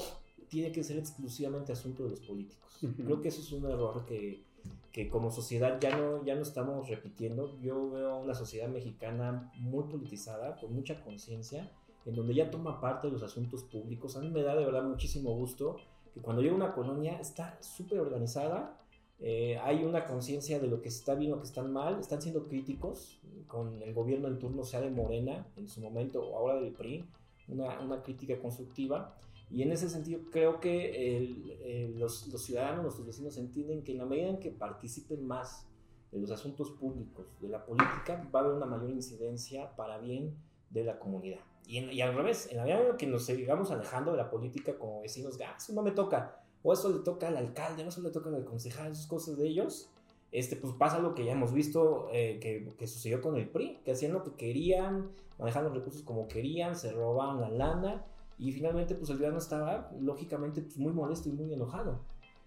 [0.49, 2.79] tiene que ser exclusivamente asunto de los políticos.
[2.83, 3.03] Ujú.
[3.03, 4.43] Creo que eso es un error que,
[4.91, 7.59] que como sociedad ya no, ya no estamos repitiendo.
[7.61, 11.71] Yo veo una sociedad mexicana muy politizada, con mucha conciencia,
[12.05, 14.15] en donde ya toma parte de los asuntos públicos.
[14.17, 15.75] A mí me da de verdad muchísimo gusto
[16.13, 18.81] que cuando llega una colonia está súper organizada,
[19.21, 22.47] eh, hay una conciencia de lo que está bien, lo que está mal, están siendo
[22.47, 26.71] críticos con el gobierno en turno, sea de Morena en su momento o ahora del
[26.73, 27.05] PRI,
[27.49, 29.15] una, una crítica constructiva.
[29.51, 33.91] Y en ese sentido creo que el- el- los, los ciudadanos, nuestros vecinos entienden que
[33.93, 35.65] en la medida en que participen más
[36.11, 40.35] de los asuntos públicos, de la política, va a haber una mayor incidencia para bien
[40.69, 41.39] de la comunidad.
[41.67, 44.29] Y, en- y al revés, en la medida en que nos sigamos alejando de la
[44.29, 47.89] política como vecinos, "Ah, eso no me toca, o eso le toca al alcalde, o
[47.89, 49.89] eso le toca al concejal, esas cosas de ellos,
[50.31, 53.79] este, pues pasa lo que ya hemos visto eh, que, que sucedió con el PRI,
[53.83, 58.05] que hacían lo que querían, manejaban los recursos como querían, se robaban la lana,
[58.39, 61.99] y finalmente pues el ciudadano estaba lógicamente pues, muy molesto y muy enojado.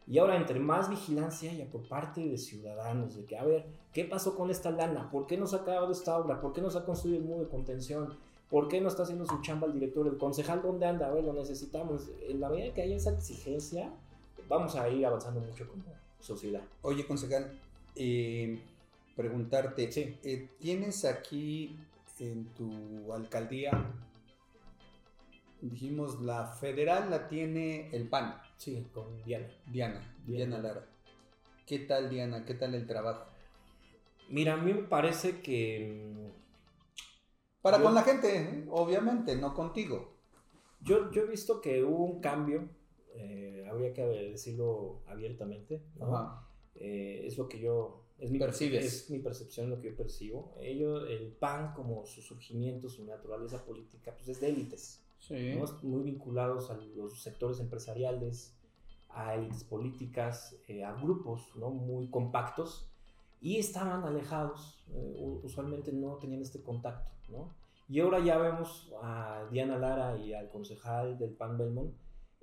[0.06, 4.04] Y ahora entre más vigilancia haya por parte de ciudadanos, de que a ver, ¿qué
[4.04, 5.10] pasó con esta lana?
[5.10, 6.40] ¿Por qué no se ha acabado esta obra?
[6.40, 8.16] ¿Por qué no se ha construido el muro de contención?
[8.50, 10.06] ¿Por qué no está haciendo su chamba el director?
[10.06, 11.06] ¿El concejal dónde anda?
[11.06, 12.10] A ver, lo necesitamos.
[12.28, 13.92] En la medida que haya esa exigencia,
[14.52, 15.82] vamos a ir avanzando mucho como
[16.20, 16.62] sociedad.
[16.82, 17.58] Oye, concejal,
[17.96, 18.60] eh,
[19.16, 20.18] preguntarte, Sí.
[20.22, 21.78] eh, ¿tienes aquí
[22.18, 23.72] en tu alcaldía,
[25.60, 29.48] dijimos, la federal la tiene el PAN, Sí, con Diana.
[29.66, 30.58] Diana, Diana, Diana.
[30.58, 30.86] Lara?
[31.66, 32.44] ¿Qué tal, Diana?
[32.44, 33.24] ¿Qué tal el trabajo?
[34.28, 36.30] Mira, a mí me parece que...
[37.60, 40.12] Para Yo- con la gente, obviamente, no contigo.
[40.80, 42.68] Yo, yo he visto que hubo un cambio,
[43.14, 46.42] eh, habría que decirlo abiertamente, ¿no?
[46.76, 48.00] Eh, es lo que yo...
[48.18, 48.84] Es mi, Percibes.
[48.84, 50.54] es mi percepción, lo que yo percibo.
[50.60, 55.02] Ellos, el PAN, como su surgimiento, su naturaleza política, pues es de élites.
[55.18, 55.54] Sí.
[55.54, 55.64] ¿no?
[55.82, 58.54] muy vinculados a los sectores empresariales,
[59.10, 61.70] a élites políticas, eh, a grupos ¿no?
[61.70, 62.88] muy compactos
[63.40, 67.10] y estaban alejados, eh, usualmente no tenían este contacto.
[67.28, 67.54] ¿no?
[67.88, 71.92] Y ahora ya vemos a Diana Lara y al concejal del PAN Belmont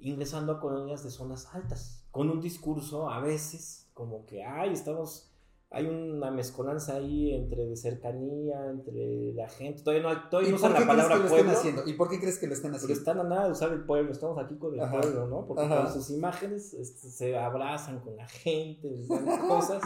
[0.01, 5.25] ingresando a colonias de zonas altas, con un discurso a veces como que, ay, estamos...
[5.71, 9.83] Hay una mezcolanza ahí entre de cercanía, entre la gente.
[9.83, 11.51] Todavía no, todavía ¿Y no usan la palabra que lo pueblo.
[11.51, 11.83] haciendo?
[11.85, 12.99] ¿Y por qué crees que lo están Porque haciendo?
[13.11, 14.99] están a nada de usar el pueblo, estamos aquí con el Ajá.
[14.99, 15.45] pueblo, ¿no?
[15.45, 15.83] Porque Ajá.
[15.83, 19.05] con sus imágenes este, se abrazan con la gente,
[19.47, 19.83] cosas.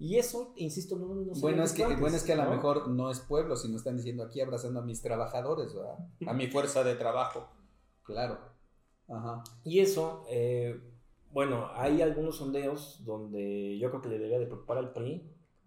[0.00, 2.50] Y eso, insisto, no, no Bueno es, que, bueno, es que a lo ¿no?
[2.50, 5.96] mejor no es pueblo, sino están diciendo aquí abrazando a mis trabajadores, ¿verdad?
[6.26, 7.46] A mi fuerza de trabajo.
[8.02, 8.36] Claro.
[9.10, 9.42] Ajá.
[9.64, 10.80] Y eso, eh,
[11.32, 15.22] bueno, hay algunos sondeos donde yo creo que le debería de preocupar al PRI,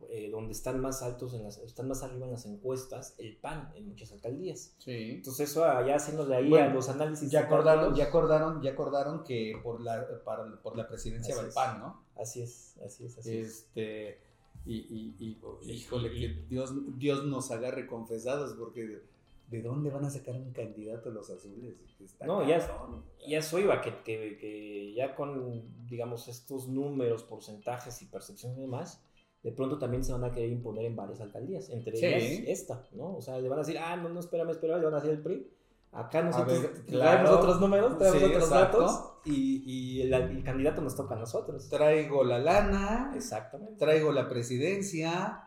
[0.09, 3.71] eh, donde están más altos, en las, están más arriba en las encuestas, el PAN
[3.75, 4.75] en muchas alcaldías.
[4.77, 5.11] Sí.
[5.11, 7.31] Entonces eso allá haciéndole ahí Bueno, a los análisis.
[7.31, 11.47] Ya acordaron, ya acordaron, ya acordaron que por la, para- por la presidencia Así va
[11.47, 11.53] el.
[11.53, 12.03] PAN, ¿no?
[12.15, 13.47] Así es, así es, así es.
[13.47, 14.19] Este,
[14.65, 19.01] y, y, y- híjole, Y- que Dios, Dios nos agarre confesados, porque
[19.53, 21.75] de, ¿de dónde van a sacar un candidato los azules?
[21.99, 23.03] Está No, ya- cabrón.
[23.25, 28.57] Y a eso iba, que, que, que ya con, digamos, estos números, porcentajes y percepciones
[28.57, 29.01] y demás,
[29.43, 32.05] de pronto también se van a querer imponer en varias alcaldías, entre Sí.
[32.05, 33.15] ellas esta, ¿no?
[33.17, 35.11] O sea, le van a decir, ah, no, no, espérame, espérame, le van a decir
[35.11, 35.47] el PRI.
[35.91, 37.39] Acá nosotros ver, traemos claro.
[37.39, 38.79] otros números, traemos Sí, otros exacto.
[38.79, 39.63] datos, y,
[39.97, 41.69] y el, el candidato nos toca a nosotros.
[41.69, 43.75] Traigo la lana, Exactamente.
[43.77, 45.43] traigo la presidencia,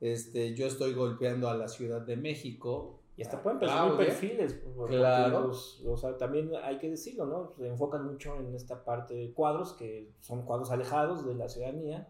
[0.00, 2.97] este, yo estoy golpeando a la Ciudad de México.
[3.18, 4.06] Y hasta pueden presumir Claudia.
[4.06, 4.60] perfiles.
[4.76, 5.48] porque Claro.
[5.48, 7.52] los- o sea, también hay que decirlo, ¿no?
[7.58, 12.08] Se enfocan mucho en esta parte de cuadros, que son cuadros alejados de la ciudadanía,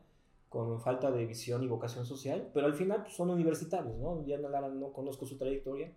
[0.51, 4.23] con falta de visión y vocación social, pero al final pues, son universitarios, ¿no?
[4.23, 5.93] Diana Lara no conozco su trayectoria,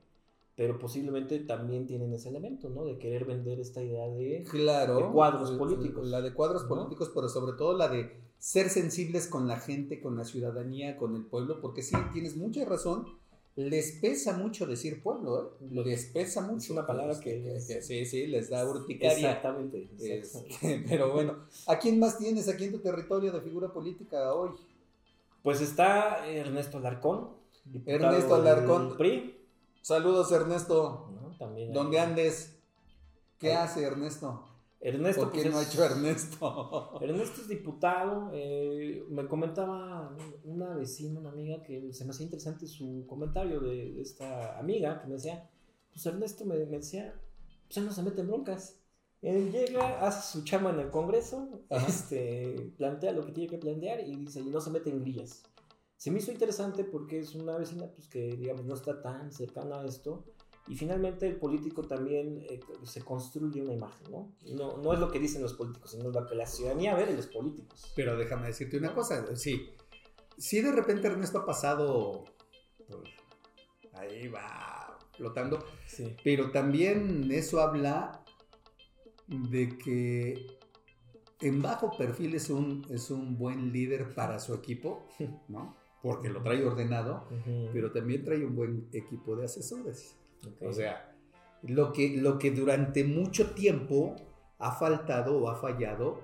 [0.56, 2.86] pero posiblemente también tienen ese elemento, ¿no?
[2.86, 4.46] De querer vender esta idea de...
[4.50, 4.96] Claro.
[4.98, 6.70] de cuadros políticos, La de cuadros ¿no?
[6.70, 11.16] políticos, pero sobre todo la de ser sensibles con la gente, con la ciudadanía, con
[11.16, 13.06] el pueblo, porque sí, tienes mucha razón.
[13.56, 15.66] Les pesa mucho decir pueblo, ¿eh?
[15.72, 16.72] Les pesa mucho.
[16.74, 19.32] una palabra Este, que- sí, sí, les da urticaria.
[19.32, 19.90] Exactamente.
[20.00, 24.52] Este, pero bueno, ¿a quién más tienes aquí en tu territorio de figura política hoy?
[25.44, 27.30] Pues está Ernesto Alarcón.
[27.86, 28.96] Ernesto Alarcón.
[28.98, 29.38] PRI,
[29.82, 31.10] Saludos, Ernesto.
[31.12, 31.36] ¿no?
[31.38, 32.08] También ¿Dónde ahí.
[32.08, 32.56] andes?
[33.40, 34.44] ¿Qué hace Ernesto?
[34.84, 36.98] Ernesto, ¿Por qué pues, no ha hecho Ernesto?
[37.02, 38.32] Ernesto es diputado.
[38.34, 43.92] eh, me comentaba una vecina, una amiga, que se me hacía interesante su comentario de,
[43.94, 45.50] de esta amiga que me decía:
[45.94, 47.14] Pues Ernesto me, me decía,
[47.68, 48.78] pues él no se mete en broncas.
[49.22, 51.86] Él llega, hace su chama en el Congreso, Ajá.
[51.88, 55.44] este, plantea lo que tiene que plantear y dice, y no se mete en grillas.
[55.96, 59.82] Se me hizo interesante porque es una vecina pues, que, digamos, no está tan cercana
[59.82, 60.26] a esto.
[60.68, 64.32] Y finalmente el político también eh, se construye una imagen, ¿no?
[64.56, 64.78] ¿no?
[64.78, 67.28] No es lo que dicen los políticos, sino lo que la ciudadanía ve de los
[67.28, 67.92] políticos.
[67.96, 69.70] Pero déjame decirte una cosa, sí.
[70.38, 72.24] Si de repente Ernesto ha pasado,
[72.88, 73.10] pues,
[73.94, 76.16] ahí va flotando, Sí.
[76.24, 78.24] pero también eso habla
[79.28, 80.48] de que
[81.42, 85.08] en bajo perfil es un, es un buen líder para su equipo,
[85.50, 85.76] ¿no?
[86.02, 87.28] Porque lo trae ordenado,
[87.74, 90.16] pero también trae un buen equipo de asesores.
[90.62, 91.16] O sea,
[91.64, 94.16] lo que, lo que durante mucho tiempo
[94.60, 96.22] ha faltado o ha fallado,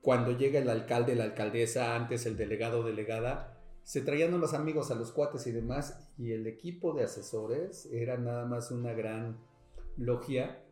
[0.00, 4.90] cuando llega el alcalde, la alcaldesa, antes el delegado, delegada, se traían a los amigos,
[4.90, 9.38] a los cuates y demás, y el equipo de asesores era nada más una gran
[9.96, 10.62] logia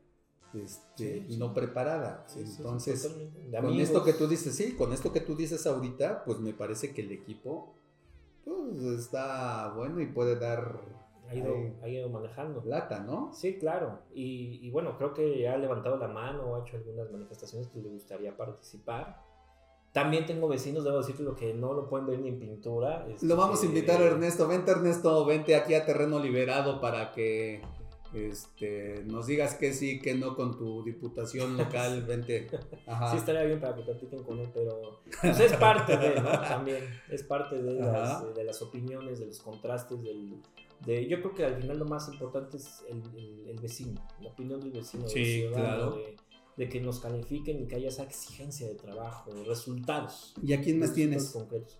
[0.54, 1.36] este, Sí, sí.
[1.38, 2.24] no preparada.
[2.26, 3.88] Sí, Entonces, con amigos.
[3.88, 7.02] esto que tú dices, sí, con esto que tú dices ahorita, pues me parece que
[7.02, 7.74] el equipo
[8.44, 10.80] pues, está bueno y puede dar
[11.30, 12.62] ha ido, ha ido manejando.
[12.66, 13.32] lata, ¿no?
[13.32, 14.00] Sí, claro.
[14.12, 17.80] Y, y bueno, creo que ha levantado la mano o ha hecho algunas manifestaciones que
[17.80, 19.22] le gustaría participar.
[19.92, 23.06] También tengo vecinos, debo decirte lo que no lo pueden ver ni en pintura.
[23.08, 24.46] este, Lo vamos a invitar a Ernesto.
[24.46, 27.60] Vente Ernesto, vente aquí a Terreno Liberado para que
[28.14, 32.02] este, nos digas que sí, que no con tu diputación local.
[32.08, 32.48] Vente.
[32.86, 33.10] Ajá.
[33.10, 36.30] Sí, estaría bien para que platiquen con él, pero pues es parte de, ¿no?
[36.40, 40.40] También es parte de las, de las opiniones, de los contrastes, del,
[40.86, 44.30] de, yo creo que al final lo más importante es el, el- el vecino, la
[44.30, 45.96] opinión del vecino, del Sí, ciudadano, claro.
[45.96, 46.16] de,
[46.56, 50.34] de que nos califiquen y que haya esa exigencia de trabajo, de resultados.
[50.42, 51.30] ¿Y a quién más tienes?
[51.30, 51.76] concretos.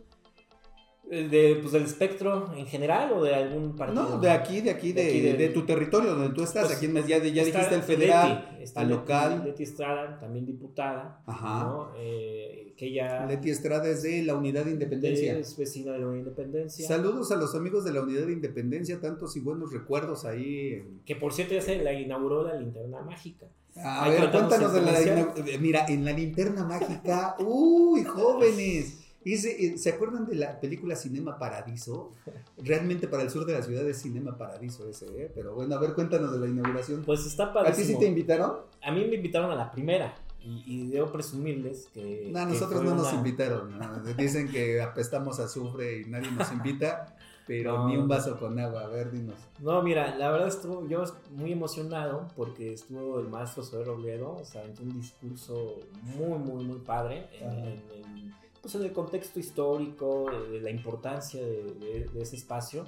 [1.13, 4.11] Eh, De, pues, del espectro en general o de algún partido?
[4.11, 6.67] No, de aquí, de aquí, de, De aquí, de- de tu territorio donde tú estás.
[6.67, 9.43] Pues, aquí ya, ya dijiste el federal, Leti, al local.
[9.45, 11.65] Leti Estrada, también diputada, Ajá.
[11.65, 11.89] ¿no?
[11.99, 15.37] Eh, que ella Leti Estrada es de la Unidad de Independencia.
[15.37, 16.87] es vecina de la Independencia.
[16.87, 20.81] Saludos a los amigos de la Unidad de Independencia, tantos y buenos recuerdos ahí.
[21.05, 23.47] Que por cierto ya se la inauguró la linterna mágica.
[23.77, 28.99] A Ahí ver, cuéntanos de la ina- Mira, en la linterna mágica, uy, jóvenes.
[29.25, 32.13] Ese, eh, ¿Se acuerdan de la película Cinema Paradiso?
[32.57, 35.31] Realmente para el sur de la ciudad es Cinema Paradiso ese, ¿eh?
[35.35, 37.03] Pero bueno, a ver, cuéntanos de la inauguración.
[37.05, 37.87] Pues está ¿A ti padrísimo.
[37.87, 38.53] sí te invitaron?
[38.83, 42.31] A mí me invitaron a la primera y, y debo presumirles que...
[42.33, 43.79] No, nosotros no nos invitaron.
[43.79, 44.01] ¿no?
[44.17, 47.15] Dicen que apestamos a azufre y nadie nos invita,
[47.47, 47.89] pero No.
[47.89, 48.85] ni un vaso con agua.
[48.85, 49.35] A ver, dinos.
[49.59, 54.45] No, mira, la verdad estuvo yo muy emocionado porque estuvo el maestro Zoé Robledo, o
[54.47, 55.79] sea, un discurso
[56.17, 60.71] muy, muy, muy padre en, en- en, pues, en el contexto histórico, de, de la
[60.71, 62.85] importancia de, de- de ese espacio.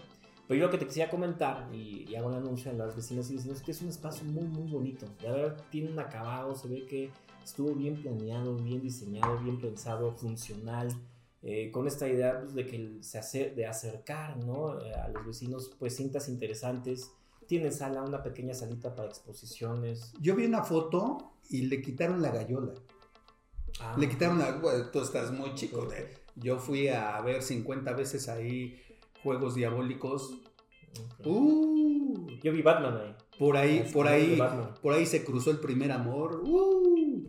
[0.48, 3.30] Pero yo lo que te quisiera comentar, y, y hago el anuncio a las vecinas
[3.30, 5.06] y vecinos, es que es un espacio muy, muy bonito.
[5.22, 7.10] La verdad, tiene un acabado, se ve que
[7.42, 10.88] estuvo bien planeado, bien diseñado, bien pensado, funcional.
[11.44, 14.68] eh, con esta idea pues, de que se hace, de acercar ¿no?
[14.70, 17.10] A los vecinos pues cintas interesantes
[17.48, 22.30] tiene sala una pequeña salita para exposiciones Yo vi una foto y le quitaron la
[22.30, 22.74] gallola.
[23.82, 24.52] Ah, Le quitaron la.
[24.52, 25.88] bueno, tú estás muy chico.
[26.36, 28.80] yo fui a ver 50 veces ahí
[29.22, 30.40] juegos diabólicos.
[31.20, 31.26] ok.
[31.26, 34.38] Uh, yo vi Batman ahí por ahí, por ahí,
[34.82, 36.42] por ahí se cruzó el primer amor.
[36.44, 37.28] Uh,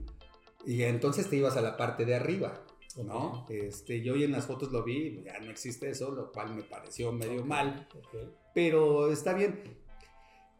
[0.66, 2.62] y entonces te ibas a la parte de arriba.
[3.04, 3.46] ¿no?
[3.50, 6.62] Este, yo hoy en las fotos lo vi, ya no existe eso, lo cual me
[6.62, 8.16] pareció medio mal, ok.
[8.54, 9.64] pero está bien.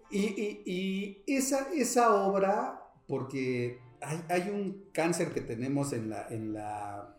[0.10, 6.28] Y, y- y esa, esa obra, porque hay, hay un cáncer que tenemos en la,
[6.30, 7.18] en la,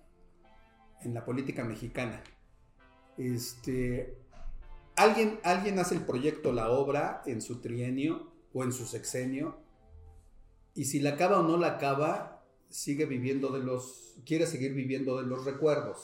[1.03, 2.23] en la política mexicana.
[3.17, 4.19] Este,
[4.97, 9.59] alguien, alguien hace el proyecto, la obra, en su trienio o en su sexenio,
[10.75, 15.21] y si la acaba o no la acaba, sigue viviendo de los, quiere seguir viviendo
[15.21, 16.03] de los recuerdos.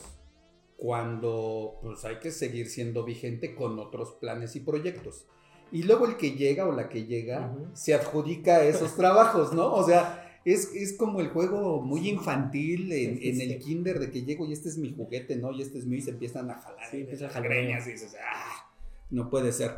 [0.77, 5.27] Cuando pues hay que seguir siendo vigente con otros planes y proyectos.
[5.71, 7.67] Y luego el que llega o la que llega Ujú.
[7.73, 9.73] se adjudica esos trabajos, ¿no?
[9.73, 13.41] O sea, es, es como el juego muy infantil en, Sí, en sí.
[13.43, 15.51] el kinder de que llego y este es mi juguete, ¿no?
[15.51, 16.85] Y este es mío y se empiezan a jalar.
[16.89, 18.71] Sí, de empieza a greñas y dices, ¡ah!
[19.09, 19.77] No puede ser.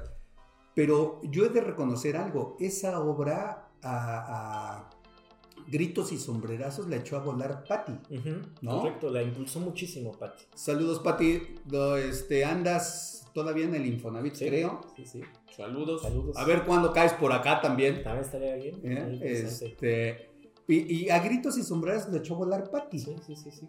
[0.75, 2.57] Pero yo he de reconocer algo.
[2.59, 4.89] Esa obra a, a
[5.67, 7.93] gritos y sombrerazos la echó a volar Patti.
[8.15, 8.29] Ujú,
[8.61, 8.81] ¿No?
[8.81, 10.45] Correcto, la impulsó muchísimo, Pati.
[10.55, 11.41] Saludos, Patti.
[11.65, 14.81] Do- Este, andas todavía en el Infonavit, Sí, creo.
[14.95, 15.21] Sí, sí.
[15.55, 16.01] Saludos.
[16.01, 16.37] Saludos.
[16.37, 18.01] A ver cuándo caes por acá también.
[18.03, 18.79] También estaría bien.
[18.83, 19.19] ¿eh?
[19.21, 20.29] Este,
[20.67, 22.99] y, y a gritos y sombrerazos le echó a volar Patti.
[22.99, 23.67] Sí, sí, sí, sí.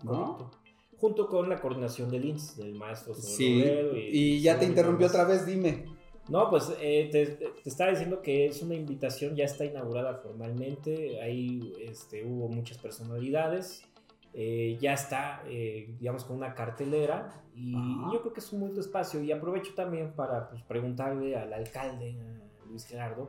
[0.96, 5.24] Junto con la coordinación del INS, del maestro Sí, Robledo y ya te interrumpió otra
[5.24, 5.84] vez, dime.
[6.28, 11.20] No, pues eh, te, te estaba diciendo que es una invitación, ya está inaugurada formalmente,
[11.20, 13.84] ahí este, hubo muchas personalidades,
[14.32, 18.10] eh, ya está, eh, digamos, con una cartelera y Ajá.
[18.12, 22.16] yo creo que es un buen espacio y aprovecho también para pues, preguntarle al alcalde,
[22.62, 23.28] a Luis Gerardo,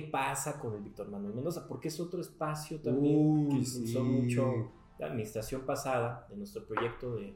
[0.00, 3.98] qué pasa con el Víctor Manuel Mendoza, porque es otro espacio también que Uy, impulsó
[4.00, 4.02] sí.
[4.02, 7.34] mucho la administración pasada de nuestro proyecto de,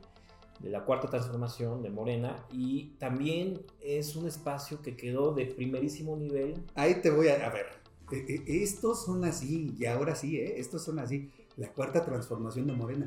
[0.60, 6.16] de la cuarta transformación de Morena y también es un espacio que quedó de primerísimo
[6.16, 6.54] nivel.
[6.74, 7.46] Ahí te voy a.
[7.46, 7.66] A ver.
[8.12, 10.58] eh, eh, Estos son así, y ahora sí, ¿eh?
[10.58, 11.30] Estos son así.
[11.56, 13.06] La cuarta transformación de Morena.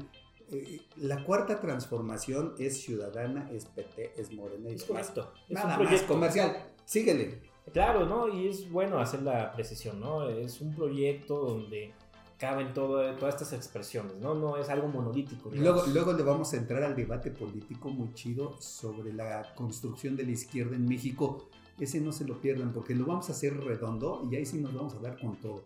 [0.51, 5.31] Eh, La cuarta transformación es ciudadana, es PT, es Morena y Es correcto.
[5.47, 6.65] Es Nada un más proyecto comercial.
[6.85, 7.48] Síguele.
[7.73, 8.27] Claro, ¿no?
[8.27, 10.27] Y es bueno hacer la precisión, ¿no?
[10.29, 11.93] Es un proyecto donde
[12.37, 14.33] caben todo- todas estas expresiones, ¿no?
[14.33, 15.49] No es algo monolítico.
[15.53, 20.23] Luego, luego le vamos a entrar al debate político muy chido sobre la construcción de
[20.23, 21.49] la izquierda en México.
[21.79, 24.73] Ese no se lo pierdan porque lo vamos a hacer redondo y ahí sí nos
[24.73, 25.63] vamos a dar con todo.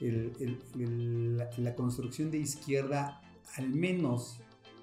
[0.00, 3.20] El- el- el- la, la construcción de izquierda,
[3.56, 4.38] al menos,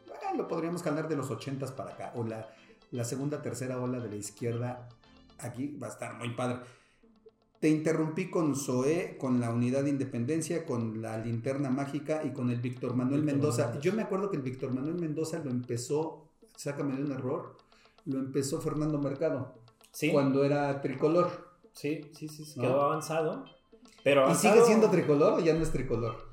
[0.08, 2.50] bueno, lo podríamos hablar de los 80s para acá, o la,
[2.92, 4.88] la segunda, tercera ola de la izquierda,
[5.40, 6.60] aquí va a estar muy padre.
[7.60, 12.50] Te interrumpí con Zoé, con la Unidad de Independencia, con la Linterna Mágica y con
[12.50, 13.66] el Víctor Manuel Víctor Mendoza.
[13.66, 13.82] Manuel.
[13.82, 17.58] Yo me acuerdo que el Víctor Manuel Mendoza lo empezó, sácame de un error,
[18.06, 19.60] lo empezó Fernando Mercado
[19.92, 21.30] sí, cuando era tricolor.
[21.74, 23.46] sí, sí, sí, quedó avanzado.
[24.04, 26.30] Pero ¿Y sigue avanzado, siendo tricolor o ya no es tricolor?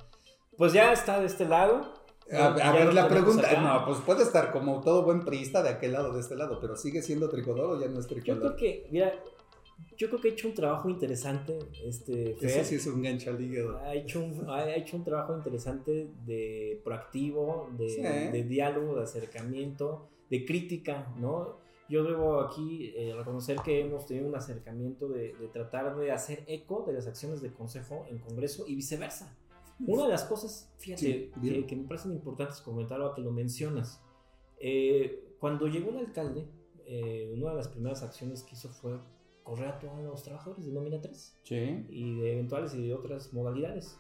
[0.57, 1.95] Pues ya está de este lado.
[2.33, 6.13] A, ver, la pregunta, no, pues puede estar como todo buen priista de aquel lado,
[6.13, 8.41] de este lado, pero ¿sigue siendo tricolor o ya no es Yo tricolor?
[8.41, 9.13] creo que, mira,
[9.97, 12.65] yo creo que ha hecho un trabajo interesante este Fer.
[12.65, 13.79] sí es un gancho al hígado.
[13.79, 18.03] Ha hecho, un, ha hecho un trabajo interesante de proactivo, de, Sí.
[18.03, 21.59] de diálogo, de acercamiento, de crítica, ¿no?
[21.89, 26.43] Yo debo aquí eh, reconocer que hemos tenido un acercamiento de, de tratar de hacer
[26.49, 29.37] eco de las acciones del Consejo en Congreso y viceversa.
[29.81, 33.31] Una de las cosas, fíjate, Sí, que, que me parecen importantes comentar ahora que lo
[33.31, 34.03] mencionas.
[34.59, 36.49] Eh, cuando llegó el alcalde,
[36.87, 38.99] eh, una de las primeras acciones que hizo fue
[39.43, 41.87] correr a todos los trabajadores de nómina 3 Sí.
[41.91, 43.99] y de eventuales y de otras modalidades.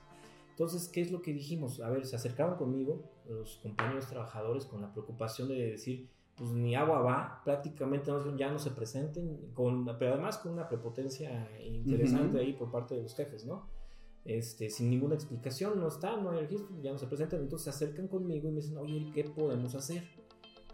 [0.51, 1.81] Entonces, ¿qué es lo que dijimos?
[1.81, 6.74] A ver, se acercaron conmigo los compañeros trabajadores con la preocupación de decir, pues ni
[6.74, 12.39] agua va, prácticamente ya no se presenten, con, pero además con una prepotencia interesante Ujú.
[12.39, 13.68] ahí por parte de los jefes, ¿no?
[14.27, 17.70] Este, sin ninguna explicación, no está, no hay registro, ya no se presentan, entonces se
[17.70, 20.03] acercan conmigo y me dicen, oye, ¿qué podemos hacer?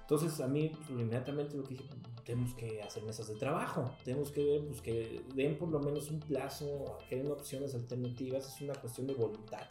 [0.00, 1.84] Entonces a mí pues, inmediatamente lo que dije,
[2.24, 6.10] tenemos que hacer mesas de trabajo, tenemos que ver pues, que den por lo menos
[6.10, 9.66] un plazo, que den opciones alternativas, es una cuestión de voluntad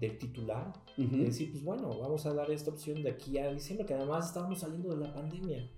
[0.00, 1.16] del titular, Ujú.
[1.16, 4.26] de decir, pues bueno, vamos a dar esta opción de aquí a diciembre, que además
[4.26, 5.70] estábamos saliendo de la pandemia.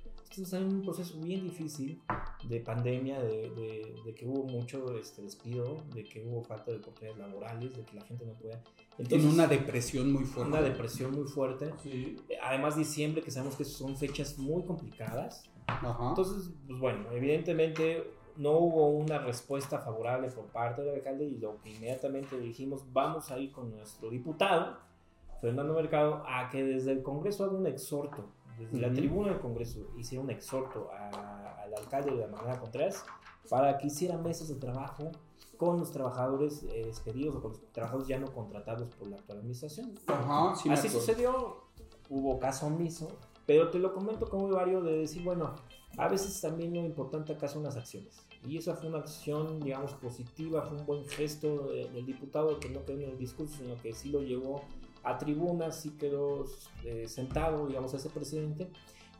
[0.43, 2.03] Estamos en un proceso bien difícil
[2.49, 6.78] de pandemia, de, de- de que hubo mucho este, despido, de que hubo falta de
[6.78, 8.61] oportunidades laborales, de que la gente no podía...
[8.99, 10.51] en una depresión muy fuerte.
[10.51, 11.70] una depresión muy fuerte.
[11.85, 12.16] Sí.
[12.43, 15.45] Además diciembre, que sabemos que son fechas muy complicadas.
[15.68, 16.09] Ajá.
[16.09, 18.03] Entonces, pues bueno, evidentemente
[18.37, 23.30] no hubo una respuesta favorable por parte del alcalde y lo que inmediatamente dijimos, vamos
[23.30, 24.78] a ir con nuestro diputado,
[25.41, 28.97] Fernando Mercado, a que desde el Congreso haga un exhorto, desde la Ujú.
[28.97, 33.05] tribuna del Congreso hiciera un exhorto a- al alcalde de la Magdalena Contreras
[33.49, 35.11] para que hiciera mesas de trabajo
[35.57, 39.39] con los trabajadores eh, despedidos o con los trabajadores ya no contratados por la actual
[39.39, 39.93] administración.
[40.07, 41.65] Ajá, sí Así sucedió,
[42.11, 43.09] hubo caso omiso,
[43.47, 45.55] pero te lo comento como vario de decir, bueno,
[45.97, 48.21] a veces también lo importante acá son las acciones.
[48.47, 52.69] Y esa fue una acción, digamos, positiva, fue un buen gesto de- del diputado que
[52.69, 54.63] no quedó en el discurso, sino que sí lo llevó
[55.05, 56.45] a tribuna, sí quedó
[56.85, 58.69] eh, sentado, digamos, ese presidente.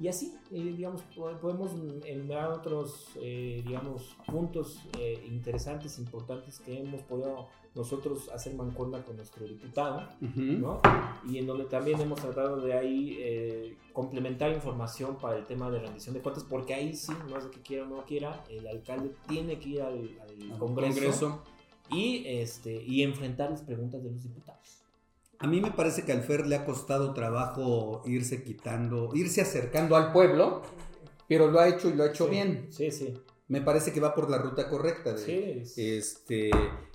[0.01, 1.71] Y así, eh, digamos, po- podemos
[2.05, 9.17] enumerar otros, eh, digamos, puntos eh, interesantes, importantes que hemos podido nosotros hacer mancuerna con
[9.17, 10.41] nuestro diputado, Ujú.
[10.41, 10.81] ¿no?
[11.29, 15.79] Y en donde también hemos tratado de ahí eh, complementar información para el tema de
[15.81, 18.67] rendición de cuentas, porque ahí sí, no es de que quiera o no quiera, el
[18.67, 21.43] alcalde tiene que ir al, al Al Congreso,
[21.91, 24.54] Y, este, y enfrentar las preguntas de los diputados.
[25.39, 29.97] A mí me parece que al Fer le ha costado trabajo irse quitando, irse acercando
[29.97, 30.63] al pueblo,
[31.29, 32.67] pero lo ha hecho y lo ha hecho Sí, bien.
[32.71, 33.15] Sí, sí.
[33.49, 35.13] Me parece que va por la ruta correcta.
[35.13, 36.51] de- Sí, es- Este,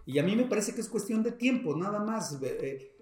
[0.05, 2.39] y a mí me parece que es cuestión de tiempo, nada más.
[2.41, 2.95] Eh,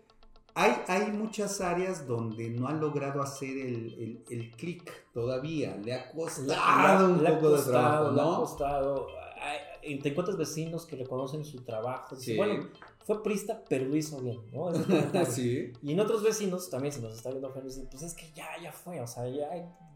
[0.54, 5.78] hay, hay muchas áreas donde no ha logrado hacer el, el, el clic todavía.
[5.84, 8.40] Le ha costado un poco de trabajo, le ha ¿no?
[8.40, 9.08] costado.
[9.40, 12.16] Ay, te encuentras vecinos que reconocen su trabajo.
[12.18, 12.36] Sí.
[12.36, 12.68] Bueno,
[13.08, 14.70] fue prista, pero lo hizo bien, ¿no?
[15.26, 15.72] Sí.
[15.82, 18.74] Y en otros vecinos, también si nos está viendo dicen, pues es que ya, ya
[18.74, 19.48] fue, o sea, ya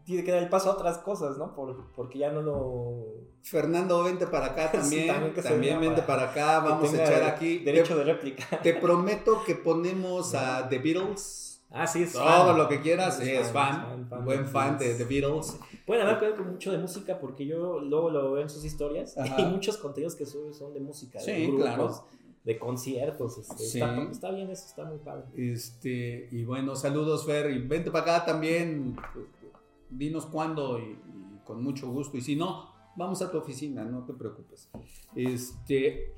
[0.04, 1.54] tiene que dar el paso a otras cosas, ¿no?
[1.54, 3.04] Por- porque ya no lo...
[3.42, 5.06] Fernando, vente para acá Sí, también.
[5.08, 6.60] también que se también venga vente para- acá.
[6.60, 7.58] Vamos a echar aquí.
[7.58, 8.60] Derecho te, de réplica.
[8.62, 11.62] te prometo que ponemos a The Beatles.
[11.70, 12.58] Ah, sí, es Todo fan.
[12.58, 13.20] lo que quieras.
[13.20, 13.82] Es es fan, fan.
[13.82, 14.94] es fan, fan Buen fan de.
[14.94, 15.56] The Beatles.
[15.86, 19.40] Pueden hablar con mucho de música porque yo luego lo veo en sus historias Ajá.
[19.40, 22.04] y muchos contenidos que sube son de música, de Sí, grupos, claro.
[22.44, 23.38] De conciertos.
[23.38, 23.80] este, Sí.
[23.80, 25.26] está, está bien eso, está muy padre.
[25.36, 28.96] Este, y bueno, saludos Fer, y vente para acá también,
[29.90, 34.04] dinos cuándo y, y con mucho gusto, y si no, vamos a tu oficina, no
[34.04, 34.70] te preocupes.
[35.14, 36.12] Este,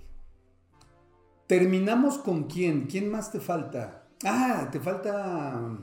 [1.46, 4.08] terminamos con quién, ¿quién más te falta?
[4.24, 5.78] Ah, te falta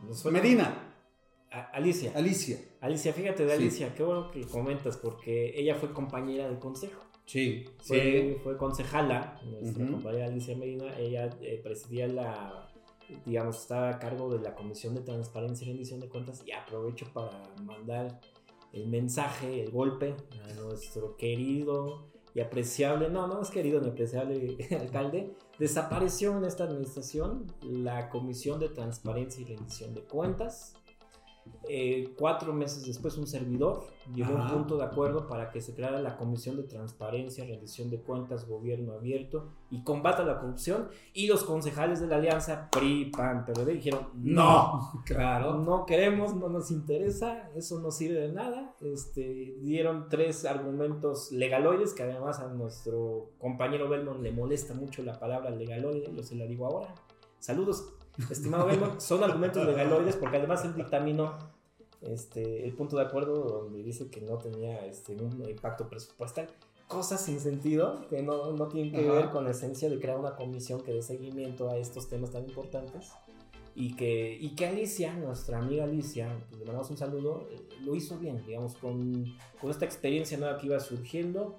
[0.00, 0.94] Nos Medina,
[1.72, 2.12] Alicia.
[2.14, 2.58] Alicia.
[2.80, 3.62] Alicia, fíjate de Sí.
[3.62, 7.02] Alicia, qué bueno que comentas porque ella fue compañera del consejo.
[7.28, 9.92] Sí, Fue, fue concejala, nuestra Ujú.
[9.92, 10.98] compañera Alicia Medina.
[10.98, 12.70] Ella eh, presidía la,
[13.26, 16.42] digamos, estaba a cargo de la Comisión de Transparencia y Rendición de Cuentas.
[16.46, 18.18] Y aprovecho para mandar
[18.72, 24.56] el mensaje, el golpe a nuestro querido y apreciable, no, no es querido ni apreciable
[24.80, 25.34] alcalde.
[25.58, 30.72] Desapareció en esta administración la Comisión de Transparencia y Rendición de Cuentas.
[31.68, 33.84] Eh, cuatro meses después un servidor
[34.14, 37.90] llegó a un punto de acuerdo para que se creara la Comisión de Transparencia, Rendición
[37.90, 42.70] de Cuentas, Gobierno Abierto y Combate a la Corrupción y los concejales de la alianza
[42.70, 45.58] PRI, PAN, PRD dijeron no, claro.
[45.58, 48.74] no queremos, no nos interesa, eso no sirve de nada.
[48.80, 55.18] Este, dieron tres argumentos legaloides que además a nuestro compañero Belmont le molesta mucho la
[55.18, 56.94] palabra legaloide, lo se la digo ahora.
[57.38, 57.92] Saludos,
[58.30, 61.38] estimado Belmont, son argumentos legaloides porque además él dictaminó
[62.02, 66.48] este, el punto de acuerdo donde dice que no tenía este, un impacto presupuestal.
[66.86, 69.12] Cosas sin sentido que no, no tienen que Ajá.
[69.12, 72.44] ver con la esencia de crear una comisión que dé seguimiento a estos temas tan
[72.44, 73.12] importantes
[73.74, 77.94] y que, y que Alicia, nuestra amiga Alicia, pues, le mandamos un saludo, eh, lo
[77.94, 79.24] hizo bien, digamos, con,
[79.60, 81.54] con esta experiencia nueva que iba surgiendo,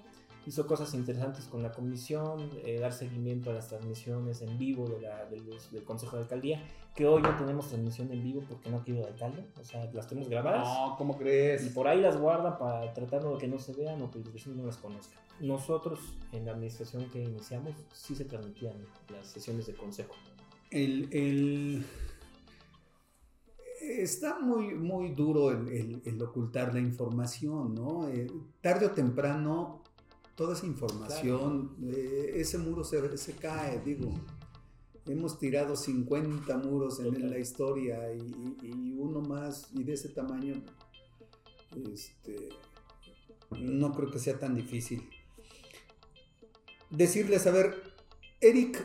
[0.46, 5.00] hizo cosas interesantes con la comisión, eh, dar seguimiento a las transmisiones en vivo de
[5.00, 6.62] la, de los- del Consejo de Alcaldía,
[6.96, 10.06] que hoy no tenemos transmisión en vivo porque no quiero el alcalde, o sea, las
[10.08, 10.66] tenemos grabadas.
[10.66, 11.68] No, ¿cómo Y crees?
[11.72, 14.58] por ahí las guardan para tratando de que no se vean o que los vecinos
[14.58, 15.18] no las conozcan.
[15.40, 16.00] Nosotros,
[16.32, 18.74] en la administración que iniciamos, sí se transmitían
[19.12, 20.14] las sesiones de consejo.
[20.70, 21.84] el, el-
[23.80, 28.08] está muy, muy duro el, el- el ocultar la información, ¿no?
[28.08, 28.30] Eh,
[28.60, 29.79] tarde o temprano,
[30.40, 34.10] toda esa información, eh, ese muro se, se cae, digo.
[35.04, 38.20] Hemos tirado 50 muros en, la historia y,
[38.62, 40.54] y- y uno más y de ese tamaño,
[41.92, 42.48] este,
[43.60, 45.10] no creo que sea tan difícil.
[46.88, 47.74] Decirles, a ver,
[48.40, 48.82] Eric,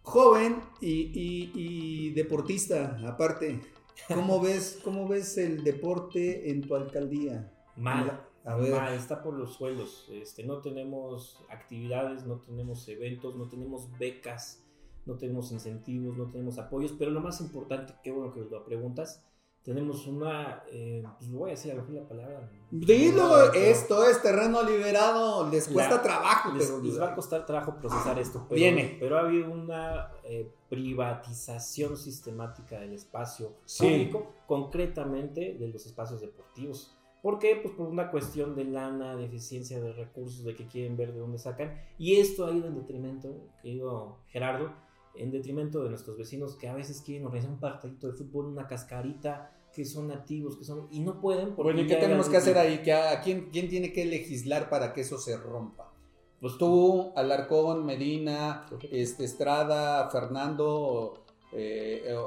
[0.00, 3.60] joven y, y- y deportista, aparte,
[4.08, 7.52] ¿cómo ves, ¿cómo ves el deporte en tu alcaldía?
[7.76, 8.26] Mal.
[8.46, 8.72] A ver.
[8.94, 10.08] Está por los suelos.
[10.10, 14.62] Este, no tenemos actividades, no tenemos eventos, no tenemos becas,
[15.04, 19.22] no tenemos incentivos, no tenemos apoyos, pero lo más importante, qué bueno que lo preguntas,
[19.62, 22.50] tenemos una, eh, pues voy a decir a lo mejor la palabra.
[22.70, 27.44] Dilo, esto es terreno liberado, les cuesta La- trabajo, Les, pero les va a costar
[27.46, 28.96] trabajo procesar esto, pero, Viene.
[29.00, 33.84] pero ha habido una eh, privatización sistemática del espacio Sí.
[33.84, 36.96] público, concretamente de los espacios deportivos.
[37.26, 37.58] ¿Por qué?
[37.60, 41.18] Pues por una cuestión de lana, de eficiencia de recursos, de que quieren ver de
[41.18, 41.72] dónde sacan.
[41.98, 44.72] Y esto ha ido en detrimento, querido Gerardo,
[45.16, 48.68] en detrimento de nuestros vecinos que a veces quieren organizar un partidito de fútbol, una
[48.68, 50.86] cascarita, que son nativos, que son...
[50.92, 51.72] Y no pueden porque...
[51.72, 52.80] Bueno, ¿y qué tenemos que hacer ahí?
[52.84, 55.92] ¿Qué- a quién, ¿Quién tiene que legislar para que eso se rompa?
[56.40, 58.94] Pues Tú, Alarcón, Medina, Correcto.
[58.96, 62.20] este, Estrada, Fernando, eh, o,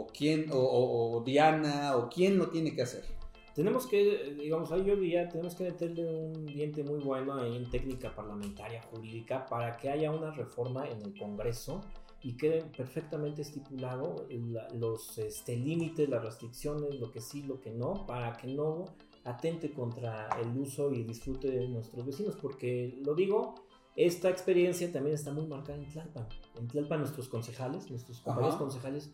[0.00, 3.19] o quién, o Diana, o quién lo tiene que hacer.
[3.54, 7.68] Tenemos que, digamos, ahí yo diría, tenemos que meterle un diente muy bueno ahí en
[7.70, 11.80] técnica parlamentaria jurídica para que haya una reforma en el Congreso
[12.22, 17.70] y quede perfectamente estipulado la- los este, límites, las restricciones, lo que sí, lo que
[17.70, 18.84] no, para que no
[19.24, 23.54] atente contra el uso y disfrute de nuestros vecinos, porque lo digo,
[23.96, 26.26] esta experiencia también está muy marcada en Tlalpan.
[26.58, 28.64] En Tlalpan nuestros concejales, nuestros compañeros Ajá.
[28.64, 29.10] concejales,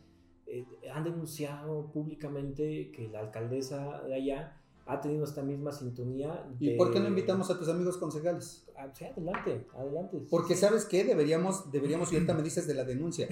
[0.47, 6.47] eh, han denunciado públicamente que la alcaldesa de allá ha tenido esta misma sintonía.
[6.61, 8.65] ¿Y por qué no invitamos a tus amigos concejales?
[8.77, 10.19] Ah, sí, adelante, adelante.
[10.31, 13.29] Porque sabes qué, deberíamos, deberíamos, y ahorita me dices de la denuncia,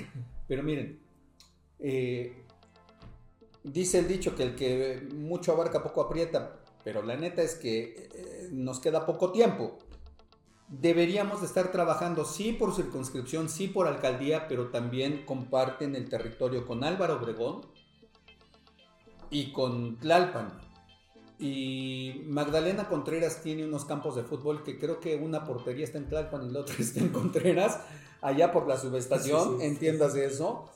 [0.49, 0.99] pero miren,
[1.79, 2.45] eh,
[3.62, 8.11] dice el dicho que el que mucho abarca poco aprieta, pero la neta es que
[8.15, 9.79] eh, nos queda poco tiempo.
[10.69, 16.67] Deberíamos de estar trabajando sí por circunscripción, sí por alcaldía, pero también comparten el territorio
[16.67, 17.62] con Álvaro Obregón
[19.31, 20.61] y con Tlalpan.
[21.39, 26.09] Y Magdalena Contreras tiene unos campos de fútbol que creo que una portería está en
[26.09, 27.81] Tlalpan y la otra está en Contreras,
[28.21, 30.71] allá por la subestación, Sí, sí, eso.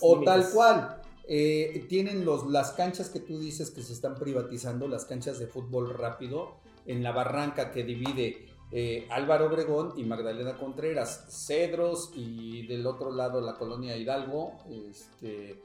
[0.00, 0.24] O límites.
[0.24, 1.02] tal cual.
[1.24, 5.46] eh, tienen los, las canchas que tú dices que se están privatizando, las canchas de
[5.46, 12.66] fútbol rápido, en la barranca que divide eh, Álvaro Obregón y Magdalena Contreras, Cedros y
[12.66, 14.58] del otro lado la colonia Hidalgo,
[14.90, 15.62] este,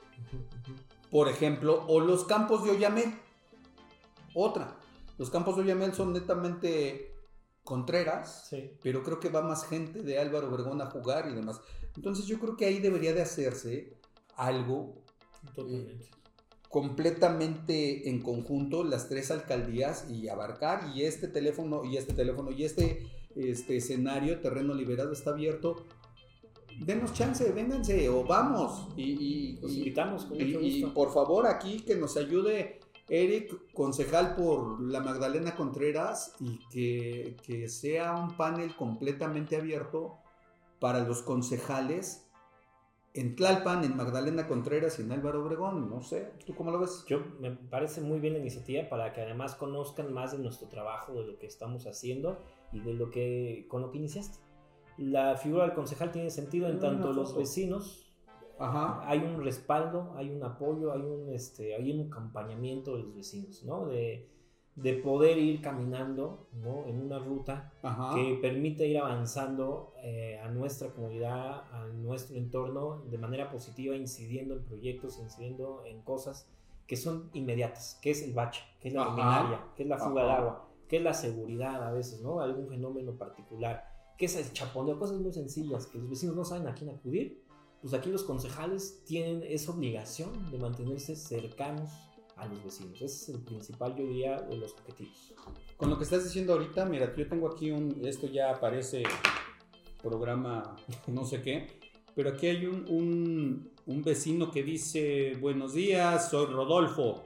[1.10, 3.12] por ejemplo, o los campos de Oyamel.
[4.36, 4.78] Otra.
[5.18, 7.16] Los campos de Oyamel son netamente
[7.64, 8.72] Contreras, Sí.
[8.82, 11.60] pero creo que va más gente de Álvaro Obregón a jugar y demás.
[11.95, 13.97] Entonces yo creo que ahí debería de hacerse
[14.36, 15.03] algo
[15.55, 16.10] Totalmente.
[16.70, 22.63] Completamente en conjunto las tres alcaldías y abarcar y este teléfono y este teléfono y
[22.63, 25.86] este, este escenario, terreno liberado está abierto.
[26.80, 28.88] Denos chance, vénganse o vamos.
[28.95, 34.36] Y, y- Los y- invitamos con y- por favor aquí que nos ayude Eric, concejal
[34.36, 40.17] por la Magdalena Contreras y que, que sea un panel completamente abierto
[40.80, 42.28] para los concejales
[43.14, 45.89] en Tlalpan, en Magdalena Contreras y en Álvaro Obregón.
[45.89, 47.05] No sé, ¿tú cómo lo ves?
[47.07, 51.14] Yo me parece muy bien la iniciativa para que además conozcan más de nuestro trabajo,
[51.14, 52.38] de lo que estamos haciendo
[52.72, 54.38] y de lo que con lo que iniciaste.
[54.97, 57.39] La figura del concejal tiene sentido en tanto los foto.
[57.39, 58.05] vecinos
[58.60, 59.01] Ajá.
[59.10, 63.64] hay un respaldo, hay un apoyo, hay un este, hay un acompañamiento de los vecinos,
[63.64, 63.88] ¿no?
[63.88, 64.30] De,
[64.82, 66.86] de poder ir caminando, ¿no?
[66.86, 68.16] En una ruta Ajá.
[68.16, 74.56] que permite ir avanzando eh, a nuestra comunidad, a nuestro entorno de manera positiva, incidiendo
[74.56, 76.48] en proyectos, incidiendo en cosas
[76.88, 80.24] que son inmediatas, que es el bache, que es la luminaria, que es la fuga
[80.24, 82.40] de agua, que es la seguridad a veces, ¿no?
[82.40, 83.86] Algún fenómeno particular,
[84.18, 87.44] que es el chaponeo, cosas muy sencillas que los vecinos no saben a quién acudir.
[87.82, 91.92] Pues aquí los concejales tienen esa obligación de mantenerse cercanos
[92.40, 92.96] a los vecinos.
[92.96, 95.34] Ese es el principal, yo diría, de los objetivos.
[95.78, 99.04] Con lo que estás diciendo ahorita, mira, yo tengo aquí un, esto ya aparece
[100.02, 100.76] programa
[101.08, 101.68] no sé qué,
[102.16, 107.26] pero aquí hay un, un, un vecino que dice, buenos días, soy Rodolfo.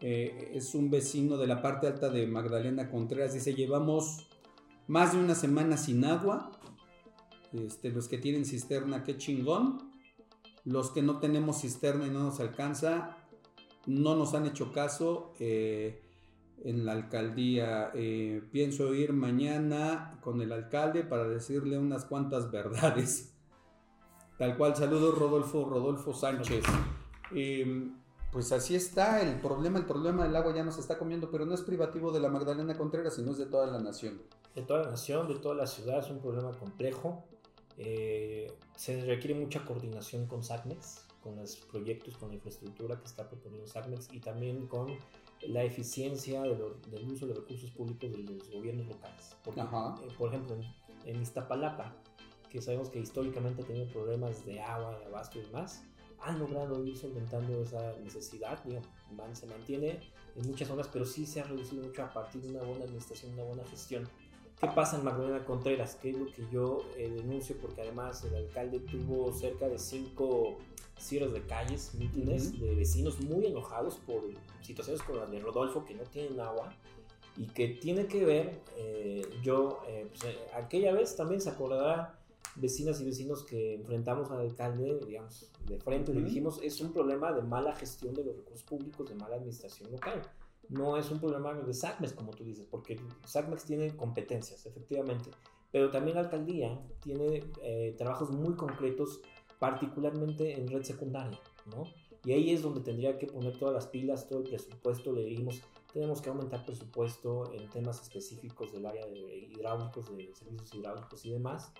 [0.00, 4.26] Eh, es un vecino de la parte alta de Magdalena Contreras, dice, llevamos
[4.88, 6.50] más de una semana sin agua.
[7.52, 9.92] Este, los que tienen cisterna, qué chingón.
[10.64, 13.16] Los que no tenemos cisterna y no nos alcanza,
[13.86, 15.34] no nos han hecho caso.
[15.38, 16.02] eh,
[16.64, 17.90] en la alcaldía.
[17.94, 23.34] Eh, pienso ir mañana con el alcalde para decirle unas cuantas verdades.
[24.38, 26.64] Tal cual, saludos Rodolfo, Rodolfo Sánchez.
[27.34, 27.90] Eh,
[28.32, 31.54] pues así está el problema, el problema del agua ya nos está comiendo, pero no
[31.54, 34.22] es privativo de la Magdalena Contreras, sino es de toda la nación.
[34.54, 37.24] de toda la nación, de toda la ciudad, es un problema complejo.
[37.78, 43.28] Eh, se requiere mucha coordinación con SACMEX, con los proyectos, con la infraestructura que está
[43.28, 44.96] proponiendo SACMEX y también con
[45.48, 49.36] la eficiencia de lo- del uso de recursos públicos de los gobiernos locales.
[49.44, 49.60] Porque,
[50.02, 51.94] eh, por ejemplo, en, en Iztapalapa,
[52.50, 55.82] que sabemos que históricamente ha tenido problemas de agua, de abasto y demás,
[56.20, 58.82] han logrado ir solventando esa necesidad, digo,
[59.16, 59.98] man- se mantiene
[60.36, 63.32] en muchas zonas, pero sí se ha reducido mucho a partir de una buena administración,
[63.32, 64.08] una buena gestión.
[64.62, 65.98] ¿Qué pasa en Magdalena Contreras?
[66.00, 67.56] ¿Qué es lo que yo eh, denuncio?
[67.60, 70.56] Porque además el alcalde tuvo cerca de cinco
[70.96, 72.66] cierres de calles, mítines Ujú.
[72.66, 74.22] de vecinos muy enojados por
[74.60, 76.72] situaciones como la de Rodolfo, que no tienen agua
[77.36, 82.20] y que tiene que ver, eh, yo, eh, pues, eh, aquella vez también se acordará
[82.54, 86.28] vecinas y vecinos que enfrentamos al alcalde, digamos, de frente, le Ujú.
[86.28, 90.22] dijimos, es un problema de mala gestión de los recursos públicos, de mala administración local.
[90.68, 95.30] No es un problema de SACMEX, como tú dices, porque SACMEX tiene competencias, efectivamente,
[95.70, 99.20] pero también la alcaldía tiene eh, trabajos muy concretos
[99.58, 101.84] particularmente en red secundaria, ¿no?
[102.24, 105.60] Y ahí es donde tendría que poner todas las pilas, todo el presupuesto, le dijimos,
[105.92, 109.18] tenemos que aumentar presupuesto en temas específicos del área de
[109.50, 111.72] hidráulicos, de servicios hidráulicos y demás.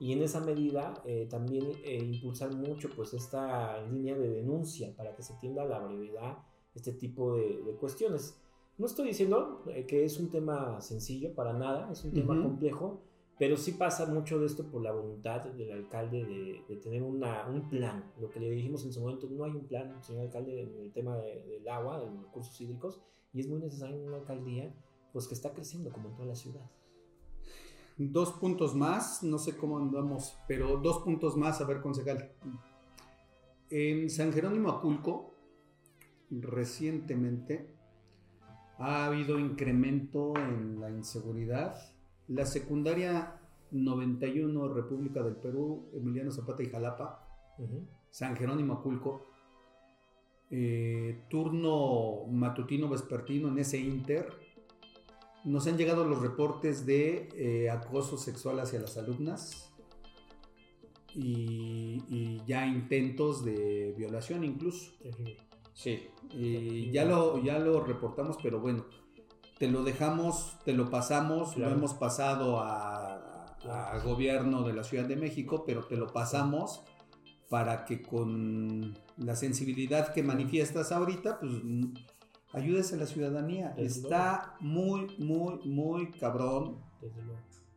[0.00, 5.14] Y en esa medida eh, también eh, impulsar mucho pues esta línea de denuncia para
[5.14, 6.38] que se tienda la brevedad
[6.78, 8.36] este tipo de, de cuestiones.
[8.78, 12.42] No estoy diciendo eh, que es un tema sencillo, para nada, es un tema Ujú.
[12.44, 13.00] complejo,
[13.38, 17.46] pero sí pasa mucho de esto por la voluntad del alcalde de, de tener una,
[17.48, 18.12] un plan.
[18.20, 20.92] Lo que le dijimos en su momento, no hay un plan, señor alcalde, en el
[20.92, 23.00] tema de- del agua, de los recursos hídricos,
[23.32, 24.72] y es muy necesario en una alcaldía
[25.12, 26.70] pues que está creciendo como en toda la ciudad.
[27.96, 32.30] Dos puntos más, no sé cómo andamos, pero dos puntos más, a ver, concejal.
[33.70, 35.34] En San Jerónimo Aculco,
[36.30, 37.74] recientemente,
[38.78, 41.76] ha habido incremento en la inseguridad.
[42.28, 47.24] La secundaria 91 República del Perú, Emiliano Zapata y Jalapa.
[48.10, 49.26] San Jerónimo Aculco,
[50.50, 54.28] eh, turno matutino vespertino en ese inter.
[55.44, 59.74] Nos han llegado los reportes de eh, acoso sexual hacia las alumnas
[61.14, 64.92] y, y ya intentos de violación incluso.
[65.78, 68.84] Sí, y ya lo, ya lo reportamos, pero bueno,
[69.58, 71.70] te lo dejamos, te lo pasamos, Claro.
[71.70, 73.14] lo hemos pasado a,
[74.04, 76.82] gobierno de la Ciudad de México, pero te lo pasamos
[77.48, 81.52] para que con la sensibilidad que manifiestas ahorita, pues
[82.52, 83.74] ayudes a la ciudadanía.
[83.76, 86.80] Desde Está muy, muy, muy cabrón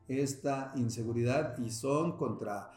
[0.08, 2.72] esta inseguridad y son contra,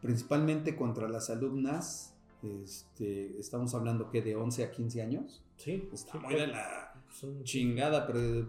[0.00, 2.13] principalmente contra las alumnas.
[2.44, 5.42] Este, estamos hablando que de 11 a 15 años.
[5.56, 8.48] Sí, Está sí, muy de la son- chingada, pero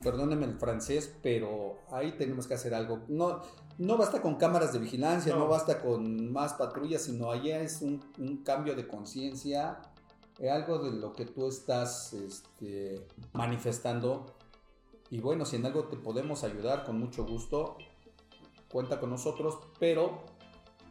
[0.00, 3.00] perdónenme el francés, pero ahí tenemos que hacer algo.
[3.08, 3.40] No,
[3.78, 5.48] no basta con cámaras de vigilancia, no, No.
[5.48, 9.78] basta con más patrullas, sino allá es un, un cambio de conciencia,
[10.38, 14.26] eh, algo de lo que tú estás este, manifestando.
[15.10, 17.76] Y bueno, si en algo te podemos ayudar, con mucho gusto,
[18.70, 20.22] cuenta con nosotros, pero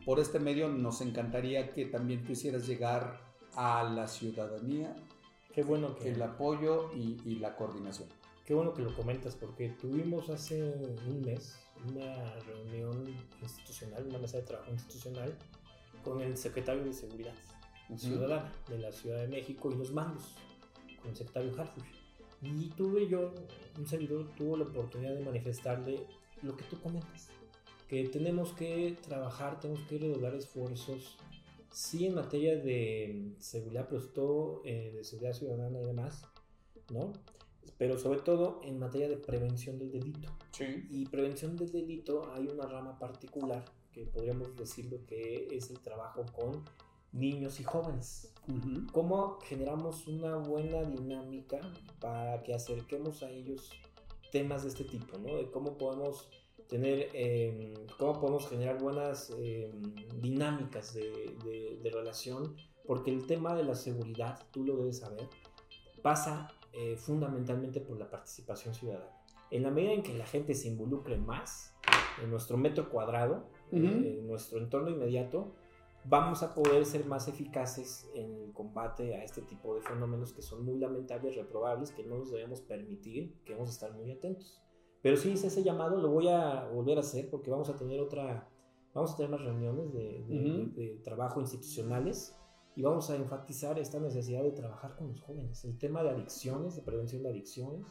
[0.06, 3.20] por este medio nos encantaría que también tú hicieras llegar
[3.56, 4.96] a la ciudadanía
[5.54, 8.08] Qué bueno que, el apoyo y, y la coordinación.
[8.46, 10.64] qué bueno que lo comentas, porque tuvimos hace
[11.08, 13.08] un mes una reunión
[13.42, 15.36] institucional, una mesa de trabajo institucional
[16.04, 17.34] con el secretario de Seguridad
[17.98, 20.36] Ciudadana de la Ciudad de México y los mandos,
[21.02, 21.84] con el secretario Harfuch.
[22.42, 23.34] Y tuve yo,
[23.78, 26.08] un servidor tuvo la oportunidad de manifestarle
[26.42, 27.30] lo que tú comentas,
[27.92, 31.18] que tenemos que trabajar, tenemos que redoblar esfuerzos,
[31.74, 36.24] sí en materia de seguridad, pero todo eh, de seguridad ciudadana y demás,
[36.90, 37.12] ¿no?
[37.78, 40.30] Pero sobre todo en materia de prevención del delito.
[40.52, 40.88] Sí.
[40.90, 46.26] Y prevención del delito hay una rama particular que podríamos decirlo que es el trabajo
[46.32, 46.64] con
[47.12, 48.32] niños y jóvenes.
[48.48, 48.88] Ujú.
[48.94, 51.60] ¿Cómo generamos una buena dinámica
[52.00, 53.70] para que acerquemos a ellos
[54.32, 55.36] temas de este tipo, ¿no?
[55.36, 56.30] De cómo podemos
[56.72, 59.70] tener, eh, cómo podemos generar buenas eh,
[60.22, 62.56] dinámicas de, de- de relación,
[62.88, 65.28] porque el tema de la seguridad, tú lo debes saber,
[66.02, 69.12] pasa eh, fundamentalmente por la participación ciudadana.
[69.52, 71.76] En la medida en que la gente se involucre más
[72.24, 73.84] en nuestro metro cuadrado, Ujú.
[73.86, 75.54] eh, en nuestro entorno inmediato,
[76.06, 80.42] vamos a poder ser más eficaces en el combate a este tipo de fenómenos que
[80.42, 84.62] son muy lamentables, reprobables, que no nos debemos permitir, que debemos estar muy atentos.
[85.02, 88.00] Pero sí hice ese llamado, lo voy a volver a hacer porque vamos a tener
[88.00, 88.48] otra,
[88.94, 90.72] vamos a tener más reuniones de, de- Ujú.
[90.76, 92.38] de- de trabajo institucionales
[92.76, 96.76] y vamos a enfatizar esta necesidad de trabajar con los jóvenes, el tema de adicciones,
[96.76, 97.86] de prevención de adicciones,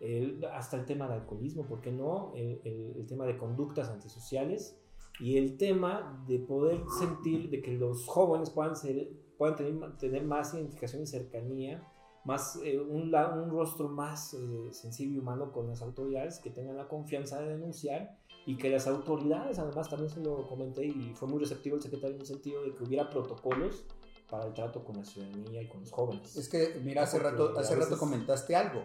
[0.00, 2.32] el- hasta el tema de alcoholismo, ¿por qué no?
[2.34, 4.78] El, el- el tema de conductas antisociales
[5.18, 10.24] y el tema de poder sentir de que los jóvenes puedan, ser, puedan tener, tener
[10.24, 11.82] más identificación y cercanía,
[12.26, 16.76] más, eh, un, un rostro más eh, sensible y humano con las autoridades, que tengan
[16.76, 21.28] la confianza de denunciar y que las autoridades, además también se lo comenté y fue
[21.28, 23.84] muy receptivo el secretario en el sentido de que hubiera protocolos
[24.28, 26.36] para el trato con la ciudadanía y con los jóvenes.
[26.36, 28.82] Es que, mira, hace Porque rato, hace rato veces- comentaste algo.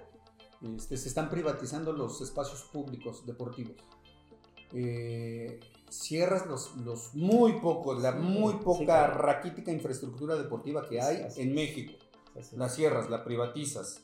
[0.78, 3.76] Este, se están privatizando los espacios públicos deportivos.
[4.74, 9.18] Eh, cierras los, los muy pocos, la Sí, muy sí, poca claro.
[9.22, 11.54] raquítica infraestructura deportiva que hay Así en.
[11.56, 11.94] México.
[12.58, 14.04] La cierras, la privatizas.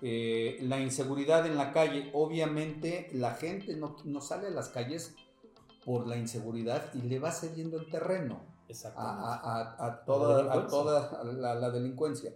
[0.00, 5.14] Eh, la inseguridad en la calle, obviamente la gente no, no sale a las calles
[5.84, 8.44] por la inseguridad y le va cediendo el terreno
[8.94, 9.34] a, a-
[9.80, 10.68] a- a toda, a delincuencia.
[10.70, 12.32] toda la, la delincuencia.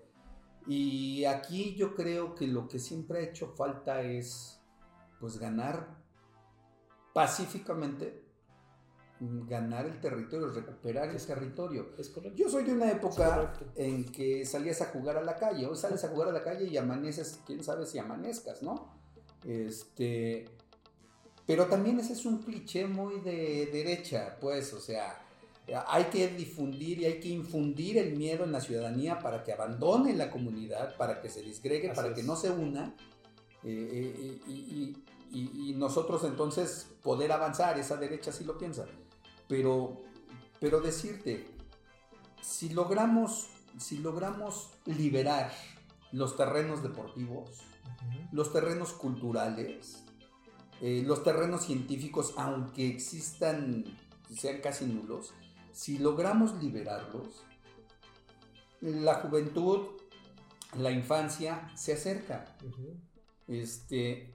[0.67, 4.61] Y aquí yo creo que lo que siempre ha hecho falta es
[5.21, 5.97] pues ganar
[7.13, 8.22] pacíficamente
[9.47, 11.91] ganar el territorio, recuperar el territorio.
[11.99, 12.37] Es correcto.
[12.37, 15.67] Yo soy de una Es época en que salías a jugar a la calle.
[15.67, 18.93] Hoy sales a jugar a la calle y amaneces, quién sabe si amanezcas, ¿no?
[19.45, 20.47] Este.
[21.47, 25.21] Pero también ese es un cliché muy de derecha, pues, o sea,
[25.89, 30.15] hay que difundir y hay que infundir el miedo en la ciudadanía para que abandone
[30.15, 32.15] la comunidad, para que se disgregue, Así para es.
[32.15, 32.95] que no se una.
[33.65, 38.87] eh, eh, y, y- y- y nosotros entonces poder avanzar, esa derecha sí lo piensa.
[39.53, 40.01] Pero,
[40.61, 41.47] pero decirte,
[42.41, 45.53] si logramos, si logramos liberar
[46.11, 47.51] los terrenos deportivos,
[48.33, 50.05] los terrenos culturales,
[50.81, 53.85] eh, los terrenos científicos, aunque existan,
[54.35, 55.35] sean casi nulos,
[55.71, 57.45] si logramos liberarlos,
[58.81, 59.81] la juventud,
[60.79, 62.57] la infancia se acerca.
[63.47, 64.35] Este,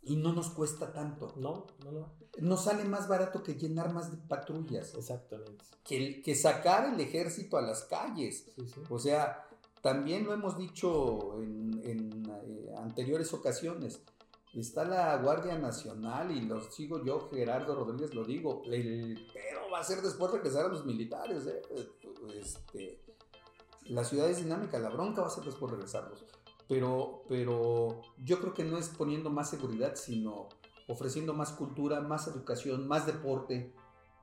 [0.00, 1.34] y no nos cuesta tanto.
[1.36, 2.19] No, no, no.
[2.38, 5.64] Nos sale más barato que llenar más de patrullas, Exactamente.
[5.84, 8.46] que, que sacar el ejército a las calles.
[8.54, 8.80] Sí, sí.
[8.88, 9.48] O sea,
[9.82, 14.02] también lo hemos dicho en, en, eh, anteriores ocasiones.
[14.54, 18.62] Está la Guardia Nacional y lo sigo yo, Gerardo Rodríguez, lo digo.
[18.66, 21.46] El pero va a ser después regresar a los militares.
[21.46, 21.62] ¿eh?
[22.34, 23.00] Este,
[23.86, 26.24] la ciudad es dinámica, la bronca va a ser después regresarlos.
[26.68, 30.48] Pero, pero yo creo que no es poniendo más seguridad, sino
[30.90, 33.72] ofreciendo más cultura, más educación, más deporte,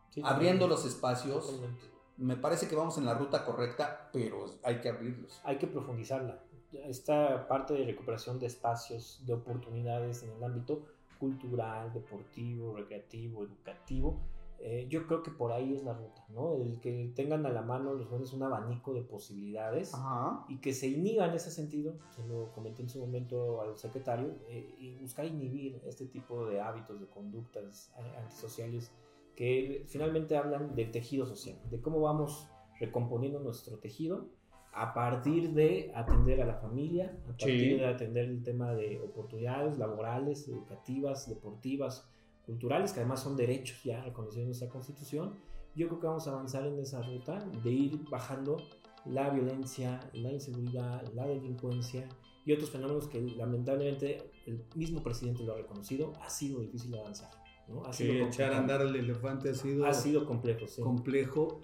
[0.10, 1.46] Sí, abriendo los espacios.
[1.46, 1.84] Totalmente.
[2.18, 5.40] Me parece que vamos en la ruta correcta, pero hay que abrirlos.
[5.44, 6.44] hay que profundizarla.
[6.72, 10.82] Esta parte de recuperación de espacios, de oportunidades en el ámbito
[11.20, 14.20] cultural, deportivo, recreativo, educativo,
[14.60, 16.56] eh, yo creo que por ahí es la ruta, ¿no?
[16.56, 20.46] El que tengan a la mano los jóvenes un abanico de posibilidades Ajá.
[20.50, 24.36] y que se inhiba en ese sentido, se lo comenté en su momento al secretario,
[24.50, 28.92] eh, y buscar inhibir este tipo de hábitos, de conductas eh, antisociales
[29.36, 32.50] que finalmente hablan del tejido social, de cómo vamos
[32.80, 34.26] recomponiendo nuestro tejido
[34.74, 37.78] a partir de atender a la familia, a partir Sí.
[37.78, 42.08] de atender el tema de oportunidades laborales, educativas, deportivas,
[42.48, 45.36] culturales, que además son derechos ya reconocidos en nuestra constitución.
[45.76, 48.58] Yo creo que vamos a avanzar en esa ruta de ir bajando
[49.06, 52.10] la violencia, la inseguridad, la delincuencia
[52.46, 57.30] y otros fenómenos que lamentablemente el mismo presidente lo ha reconocido, ha sido difícil avanzar.
[57.68, 57.84] ¿no?
[57.84, 60.82] Ha, sido echar a andar al elefante ha sido, ha sido complejo, sí.
[60.82, 61.60] complejo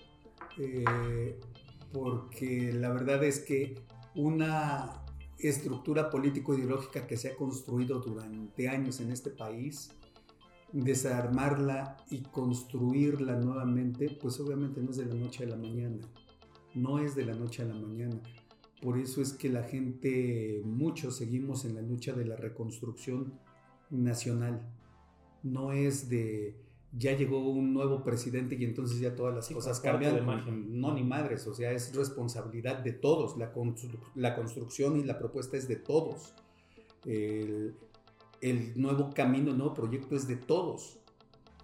[0.58, 1.40] eh,
[1.94, 3.76] porque la verdad es que
[4.16, 5.04] una
[5.40, 9.92] estructura político-ideológica que se ha construido durante años en este país,
[10.74, 16.00] desarmarla y construirla nuevamente, pues obviamente no es de la noche a la mañana,
[16.74, 18.20] no es de la noche a la mañana.
[18.82, 23.34] Por eso es que la gente, muchos seguimos en la lucha de la reconstrucción
[23.90, 24.68] nacional.
[25.42, 26.58] No es de
[26.96, 30.26] ya llegó un nuevo presidente y entonces ya todas las Sí, cosas cambian.
[30.80, 33.38] No, ni madres, o sea, es responsabilidad de todos.
[33.38, 36.34] La, constru- la construcción y la propuesta es de todos.
[37.06, 37.74] El,
[38.44, 41.00] el nuevo camino, el nuevo proyecto es de todos.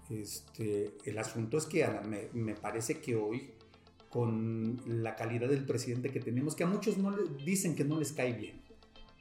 [0.10, 3.52] Este, el asunto es que a la- me, me parece que hoy,
[4.10, 8.00] con la calidad del presidente que tenemos, que a muchos no le, dicen que no
[8.00, 8.62] les cae bien.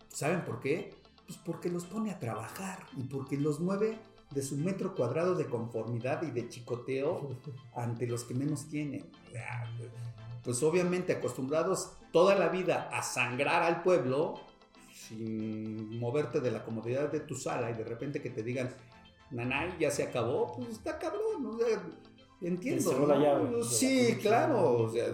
[0.09, 0.91] ¿Saben por qué?
[1.27, 3.99] Pues porque los pone a trabajar y porque los mueve
[4.31, 7.31] de su metro cuadrado de conformidad y de chicoteo
[7.75, 9.05] ante los que menos tienen.
[10.45, 14.41] Pues obviamente acostumbrados toda la vida a sangrar al pueblo
[15.07, 18.75] sin moverte de la comodidad de tu sala y de repente que te digan,
[19.31, 21.83] nanay, ya se acabó, pues está cabrón, o sea,
[22.41, 22.93] entiendo.
[22.99, 23.07] ¿no?
[23.07, 25.07] la llave la Sí, corrupción, claro, o sea,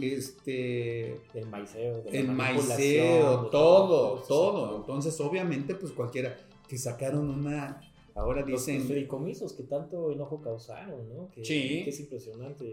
[0.00, 4.76] este, el maiceo, la el maiceo, todo, todo.
[4.78, 6.36] Entonces, obviamente, pues cualquiera
[6.68, 7.80] que sacaron una,
[8.14, 11.30] ahora Los, los dicen, fideicomisos que tanto enojo causaron, ¿no?
[11.30, 11.82] Que, Sí.
[11.84, 12.64] que es impresionante,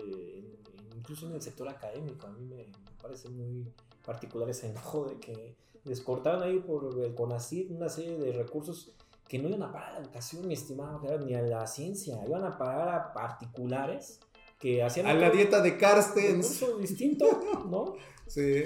[0.96, 2.66] incluso en el sector académico, a mí me, me
[3.02, 3.66] parece muy
[4.06, 5.56] particular ese enojo de que
[5.86, 8.92] les cortaron ahí por el CONACYT una serie de recursos
[9.28, 12.44] que no iban a parar a la educación, mi estimado, ni a la ciencia, iban
[12.44, 14.20] a parar a particulares
[14.60, 16.60] que hacían a la dieta de Carstens.
[16.62, 17.26] recurso distinto,
[17.70, 17.96] ¿no?
[18.28, 18.64] Sí.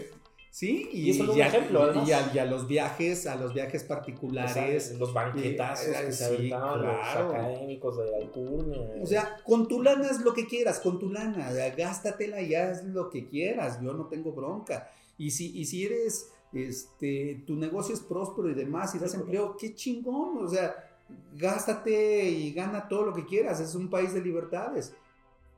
[0.52, 3.28] Sí, y, Y eso es un ya- ejemplo, y- y a, y a los viajes,
[3.28, 4.96] a los viajes O sea, particulares.
[4.98, 6.98] los banquetazos Eh, que se sí, aventaban claro.
[7.28, 8.80] los académicos de Alcurnia.
[9.02, 12.86] O sea, con tu lana haz lo que quieras, con tu lana, gástatela y haz
[12.86, 14.90] lo que quieras, yo no tengo bronca.
[15.18, 19.18] Y si, y si eres, este, tu negocio es próspero y demás y das Sí,
[19.18, 20.98] empleo, qué chingón, o sea,
[21.36, 24.94] gástate y gana todo lo que quieras, es un país de libertades.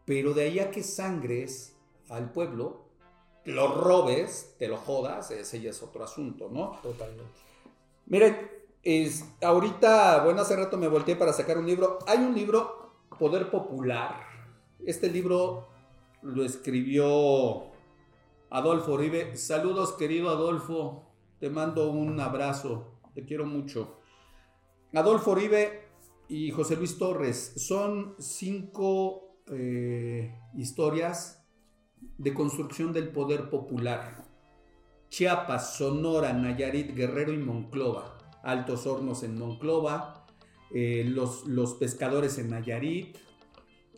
[0.06, 1.76] Pero de ahí a que sangres
[2.10, 2.86] al pueblo,
[3.46, 6.80] lo robes, te lo jodas, ese ya es otro asunto, ¿no?
[6.82, 7.24] Totalmente.
[8.06, 8.38] Miren,
[8.84, 12.00] es, ahorita, bueno, hace rato me volteé para sacar un libro.
[12.08, 14.16] Hay un libro, Poder Popular,
[14.86, 15.68] Este libro
[16.22, 17.72] lo escribió
[18.50, 19.36] Adolfo Uribe.
[19.36, 21.12] Saludos, querido Adolfo.
[21.40, 23.00] Te mando un abrazo.
[23.14, 24.00] Te quiero mucho.
[24.94, 25.90] Adolfo Uribe
[26.30, 31.46] y José Luis Torres son cinco eh, historias
[32.18, 34.24] de construcción del poder popular.
[35.10, 38.18] Chiapas, Sonora, Nayarit, Guerrero y Monclova.
[38.44, 40.26] Altos Hornos en Monclova,
[40.74, 43.18] eh, los, los, pescadores en Nayarit,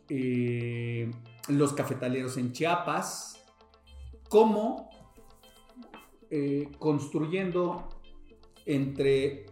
[0.10, 1.12] eh,
[1.50, 3.39] los cafetaleros en Chiapas,
[4.30, 4.90] cómo
[6.30, 7.90] eh, construyendo
[8.66, 9.48] entre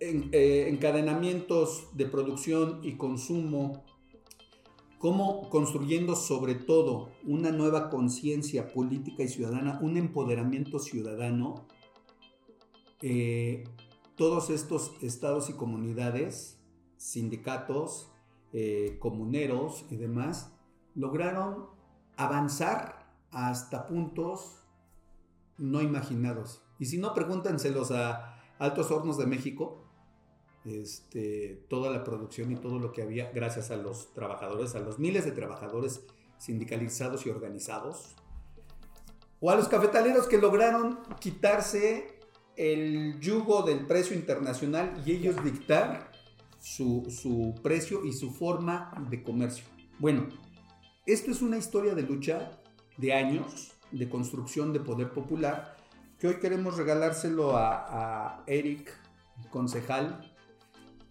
[0.00, 3.84] en, encadenamientos de producción y consumo,
[4.98, 11.66] cómo construyendo sobre todo una nueva conciencia política y ciudadana, un empoderamiento ciudadano,
[14.16, 16.58] todos estos estados y comunidades,
[16.96, 18.10] sindicatos,
[18.52, 20.52] eh, comuneros y demás,
[20.94, 21.66] lograron
[22.16, 23.05] avanzar
[23.36, 24.62] hasta puntos
[25.58, 26.62] no imaginados.
[26.78, 29.84] Y si no, pregúntenselos a Altos Hornos de México,
[30.64, 34.98] este, toda la producción y todo lo que había, gracias a los trabajadores, a los
[34.98, 36.06] miles de trabajadores
[36.38, 38.16] sindicalizados y organizados,
[39.40, 42.18] o a los cafetaleros que lograron quitarse
[42.56, 46.10] el yugo del precio internacional y ellos dictar
[46.58, 49.66] su, precio y su forma de comercio.
[49.98, 50.26] Bueno,
[51.04, 52.62] esto es una historia de lucha
[52.96, 55.76] de años, de construcción de poder popular,
[56.18, 58.92] que hoy queremos regalárselo a, Eric,
[59.50, 60.32] concejal,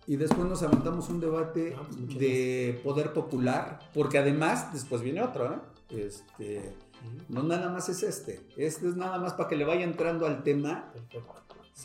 [0.08, 5.22] y después nos aventamos un debate ah, pues de poder popular, porque además después viene
[5.22, 5.58] otro, ¿eh?
[5.90, 6.76] Este,
[7.30, 8.42] no nada más es este.
[8.58, 10.92] Este es nada más para que le vaya entrando al tema.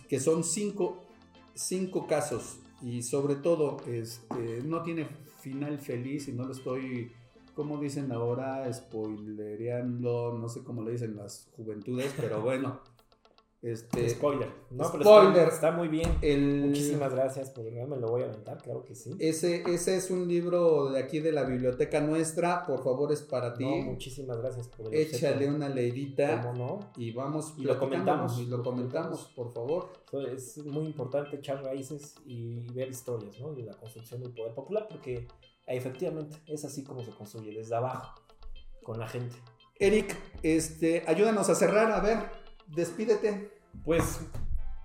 [0.09, 1.05] Que son cinco,
[1.55, 2.59] cinco casos.
[2.83, 5.09] Y sobre todo, este, no tiene
[5.41, 7.13] final feliz y no lo estoy,
[7.55, 12.81] como dicen ahora, spoilereando, no sé cómo le dicen las juventudes, pero bueno.
[13.63, 14.49] Este, spoiler.
[14.71, 15.49] No, spoiler.
[15.49, 16.09] Está, muy bien.
[16.67, 19.15] Muchísimas gracias por me lo voy a aventar, claro que sí.
[19.19, 23.53] Ese, ese es un libro de aquí de la biblioteca nuestra, por favor es para
[23.53, 23.67] ti.
[23.67, 26.41] muchísimas gracias por el Échale una leidita.
[26.41, 26.93] ¿Cómo no?
[26.97, 28.39] Y vamos y lo comentamos.
[28.39, 29.91] Y lo comentamos, por favor.
[30.33, 33.53] Es muy importante echar raíces y ver historias ¿no?
[33.53, 35.27] de la construcción del poder popular, porque
[35.77, 38.21] efectivamente es así como se construye, desde abajo,
[38.83, 39.37] con la gente.
[39.79, 42.41] Eric, este, ayúdanos a cerrar, a ver,
[42.75, 43.51] Despídete.
[43.85, 44.21] Pues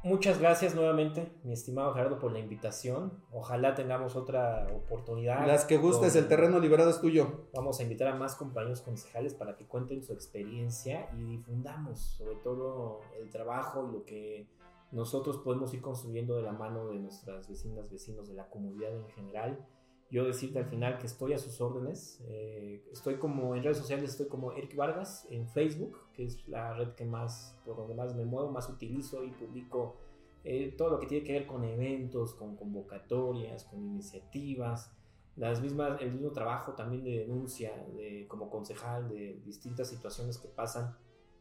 [0.04, 3.24] muchas gracias nuevamente, mi estimado Gerardo, por la invitación.
[3.32, 5.46] Ojalá tengamos otra oportunidad.
[5.46, 7.48] Las que gustes, el terreno liberado es tuyo.
[7.54, 12.36] Vamos a invitar a más compañeros concejales para que cuenten su experiencia y difundamos sobre
[12.38, 14.48] todo el trabajo y lo que
[14.92, 19.08] nosotros podemos ir construyendo de la mano de nuestras vecinas, vecinos, de la comunidad en
[19.10, 19.68] general
[20.16, 22.24] yo decirte al final que estoy a sus órdenes.
[22.30, 26.74] Eh, estoy como en redes sociales, estoy como Eric Vargas en Facebook, que es la
[26.74, 29.98] red que más, por donde más me muevo, más utilizo y publico
[30.46, 34.90] eh, todo lo que tiene que ver con eventos, con convocatorias, con iniciativas,
[35.36, 40.48] las mismas, el mismo trabajo también de denuncia, de, como concejal, de distintas situaciones que
[40.48, 40.96] pasan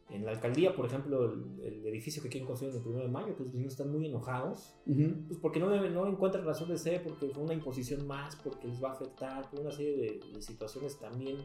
[0.09, 1.33] en la alcaldía, por ejemplo,
[1.63, 4.05] el, edificio que quieren construir en el 1 de mayo, que los vecinos están muy
[4.05, 8.67] enojados, pues porque no, no encuentran razón de ser, porque fue una imposición más, porque
[8.67, 11.37] les va a afectar, por una serie de, situaciones también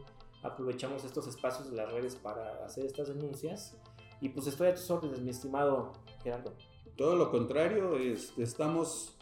[0.43, 3.77] aprovechamos estos espacios de las redes para hacer estas denuncias.
[4.21, 5.93] Y pues estoy a tus órdenes, mi estimado
[6.23, 6.55] Gerardo.
[6.97, 9.17] Todo lo contrario, es, estamos,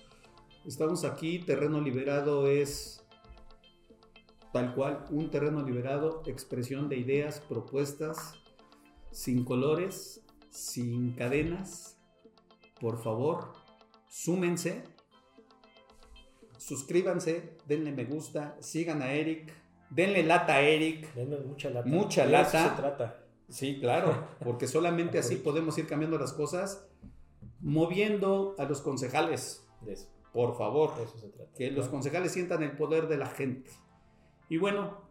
[0.65, 3.05] estamos aquí, terreno liberado es
[4.53, 8.35] tal cual, un terreno liberado, expresión de ideas, propuestas,
[9.19, 11.99] sin colores, sin cadenas.
[12.81, 13.53] Por favor,
[14.07, 14.85] súmense,
[16.57, 19.53] suscríbanse, denle me gusta, sigan a Eric,
[19.91, 21.13] denle lata a Eric.
[21.15, 21.89] Denle mucha lata.
[21.89, 22.71] Mucha lata.
[22.71, 23.25] se trata.
[23.49, 26.87] Sí, claro, porque solamente así podemos ir cambiando las cosas,
[27.59, 29.67] moviendo a los concejales.
[30.33, 30.93] Por favor,
[31.57, 33.69] que los concejales sientan el poder de la gente.
[34.49, 35.08] Y bueno,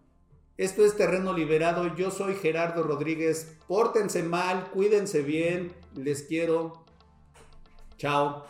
[0.58, 1.96] esto es Terreno Liberado.
[1.96, 3.56] Yo soy Gerardo Rodríguez.
[3.68, 5.72] Pórtense mal, cuídense bien.
[5.94, 6.84] Les quiero.
[7.98, 8.44] Chao.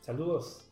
[0.00, 0.67] Saludos.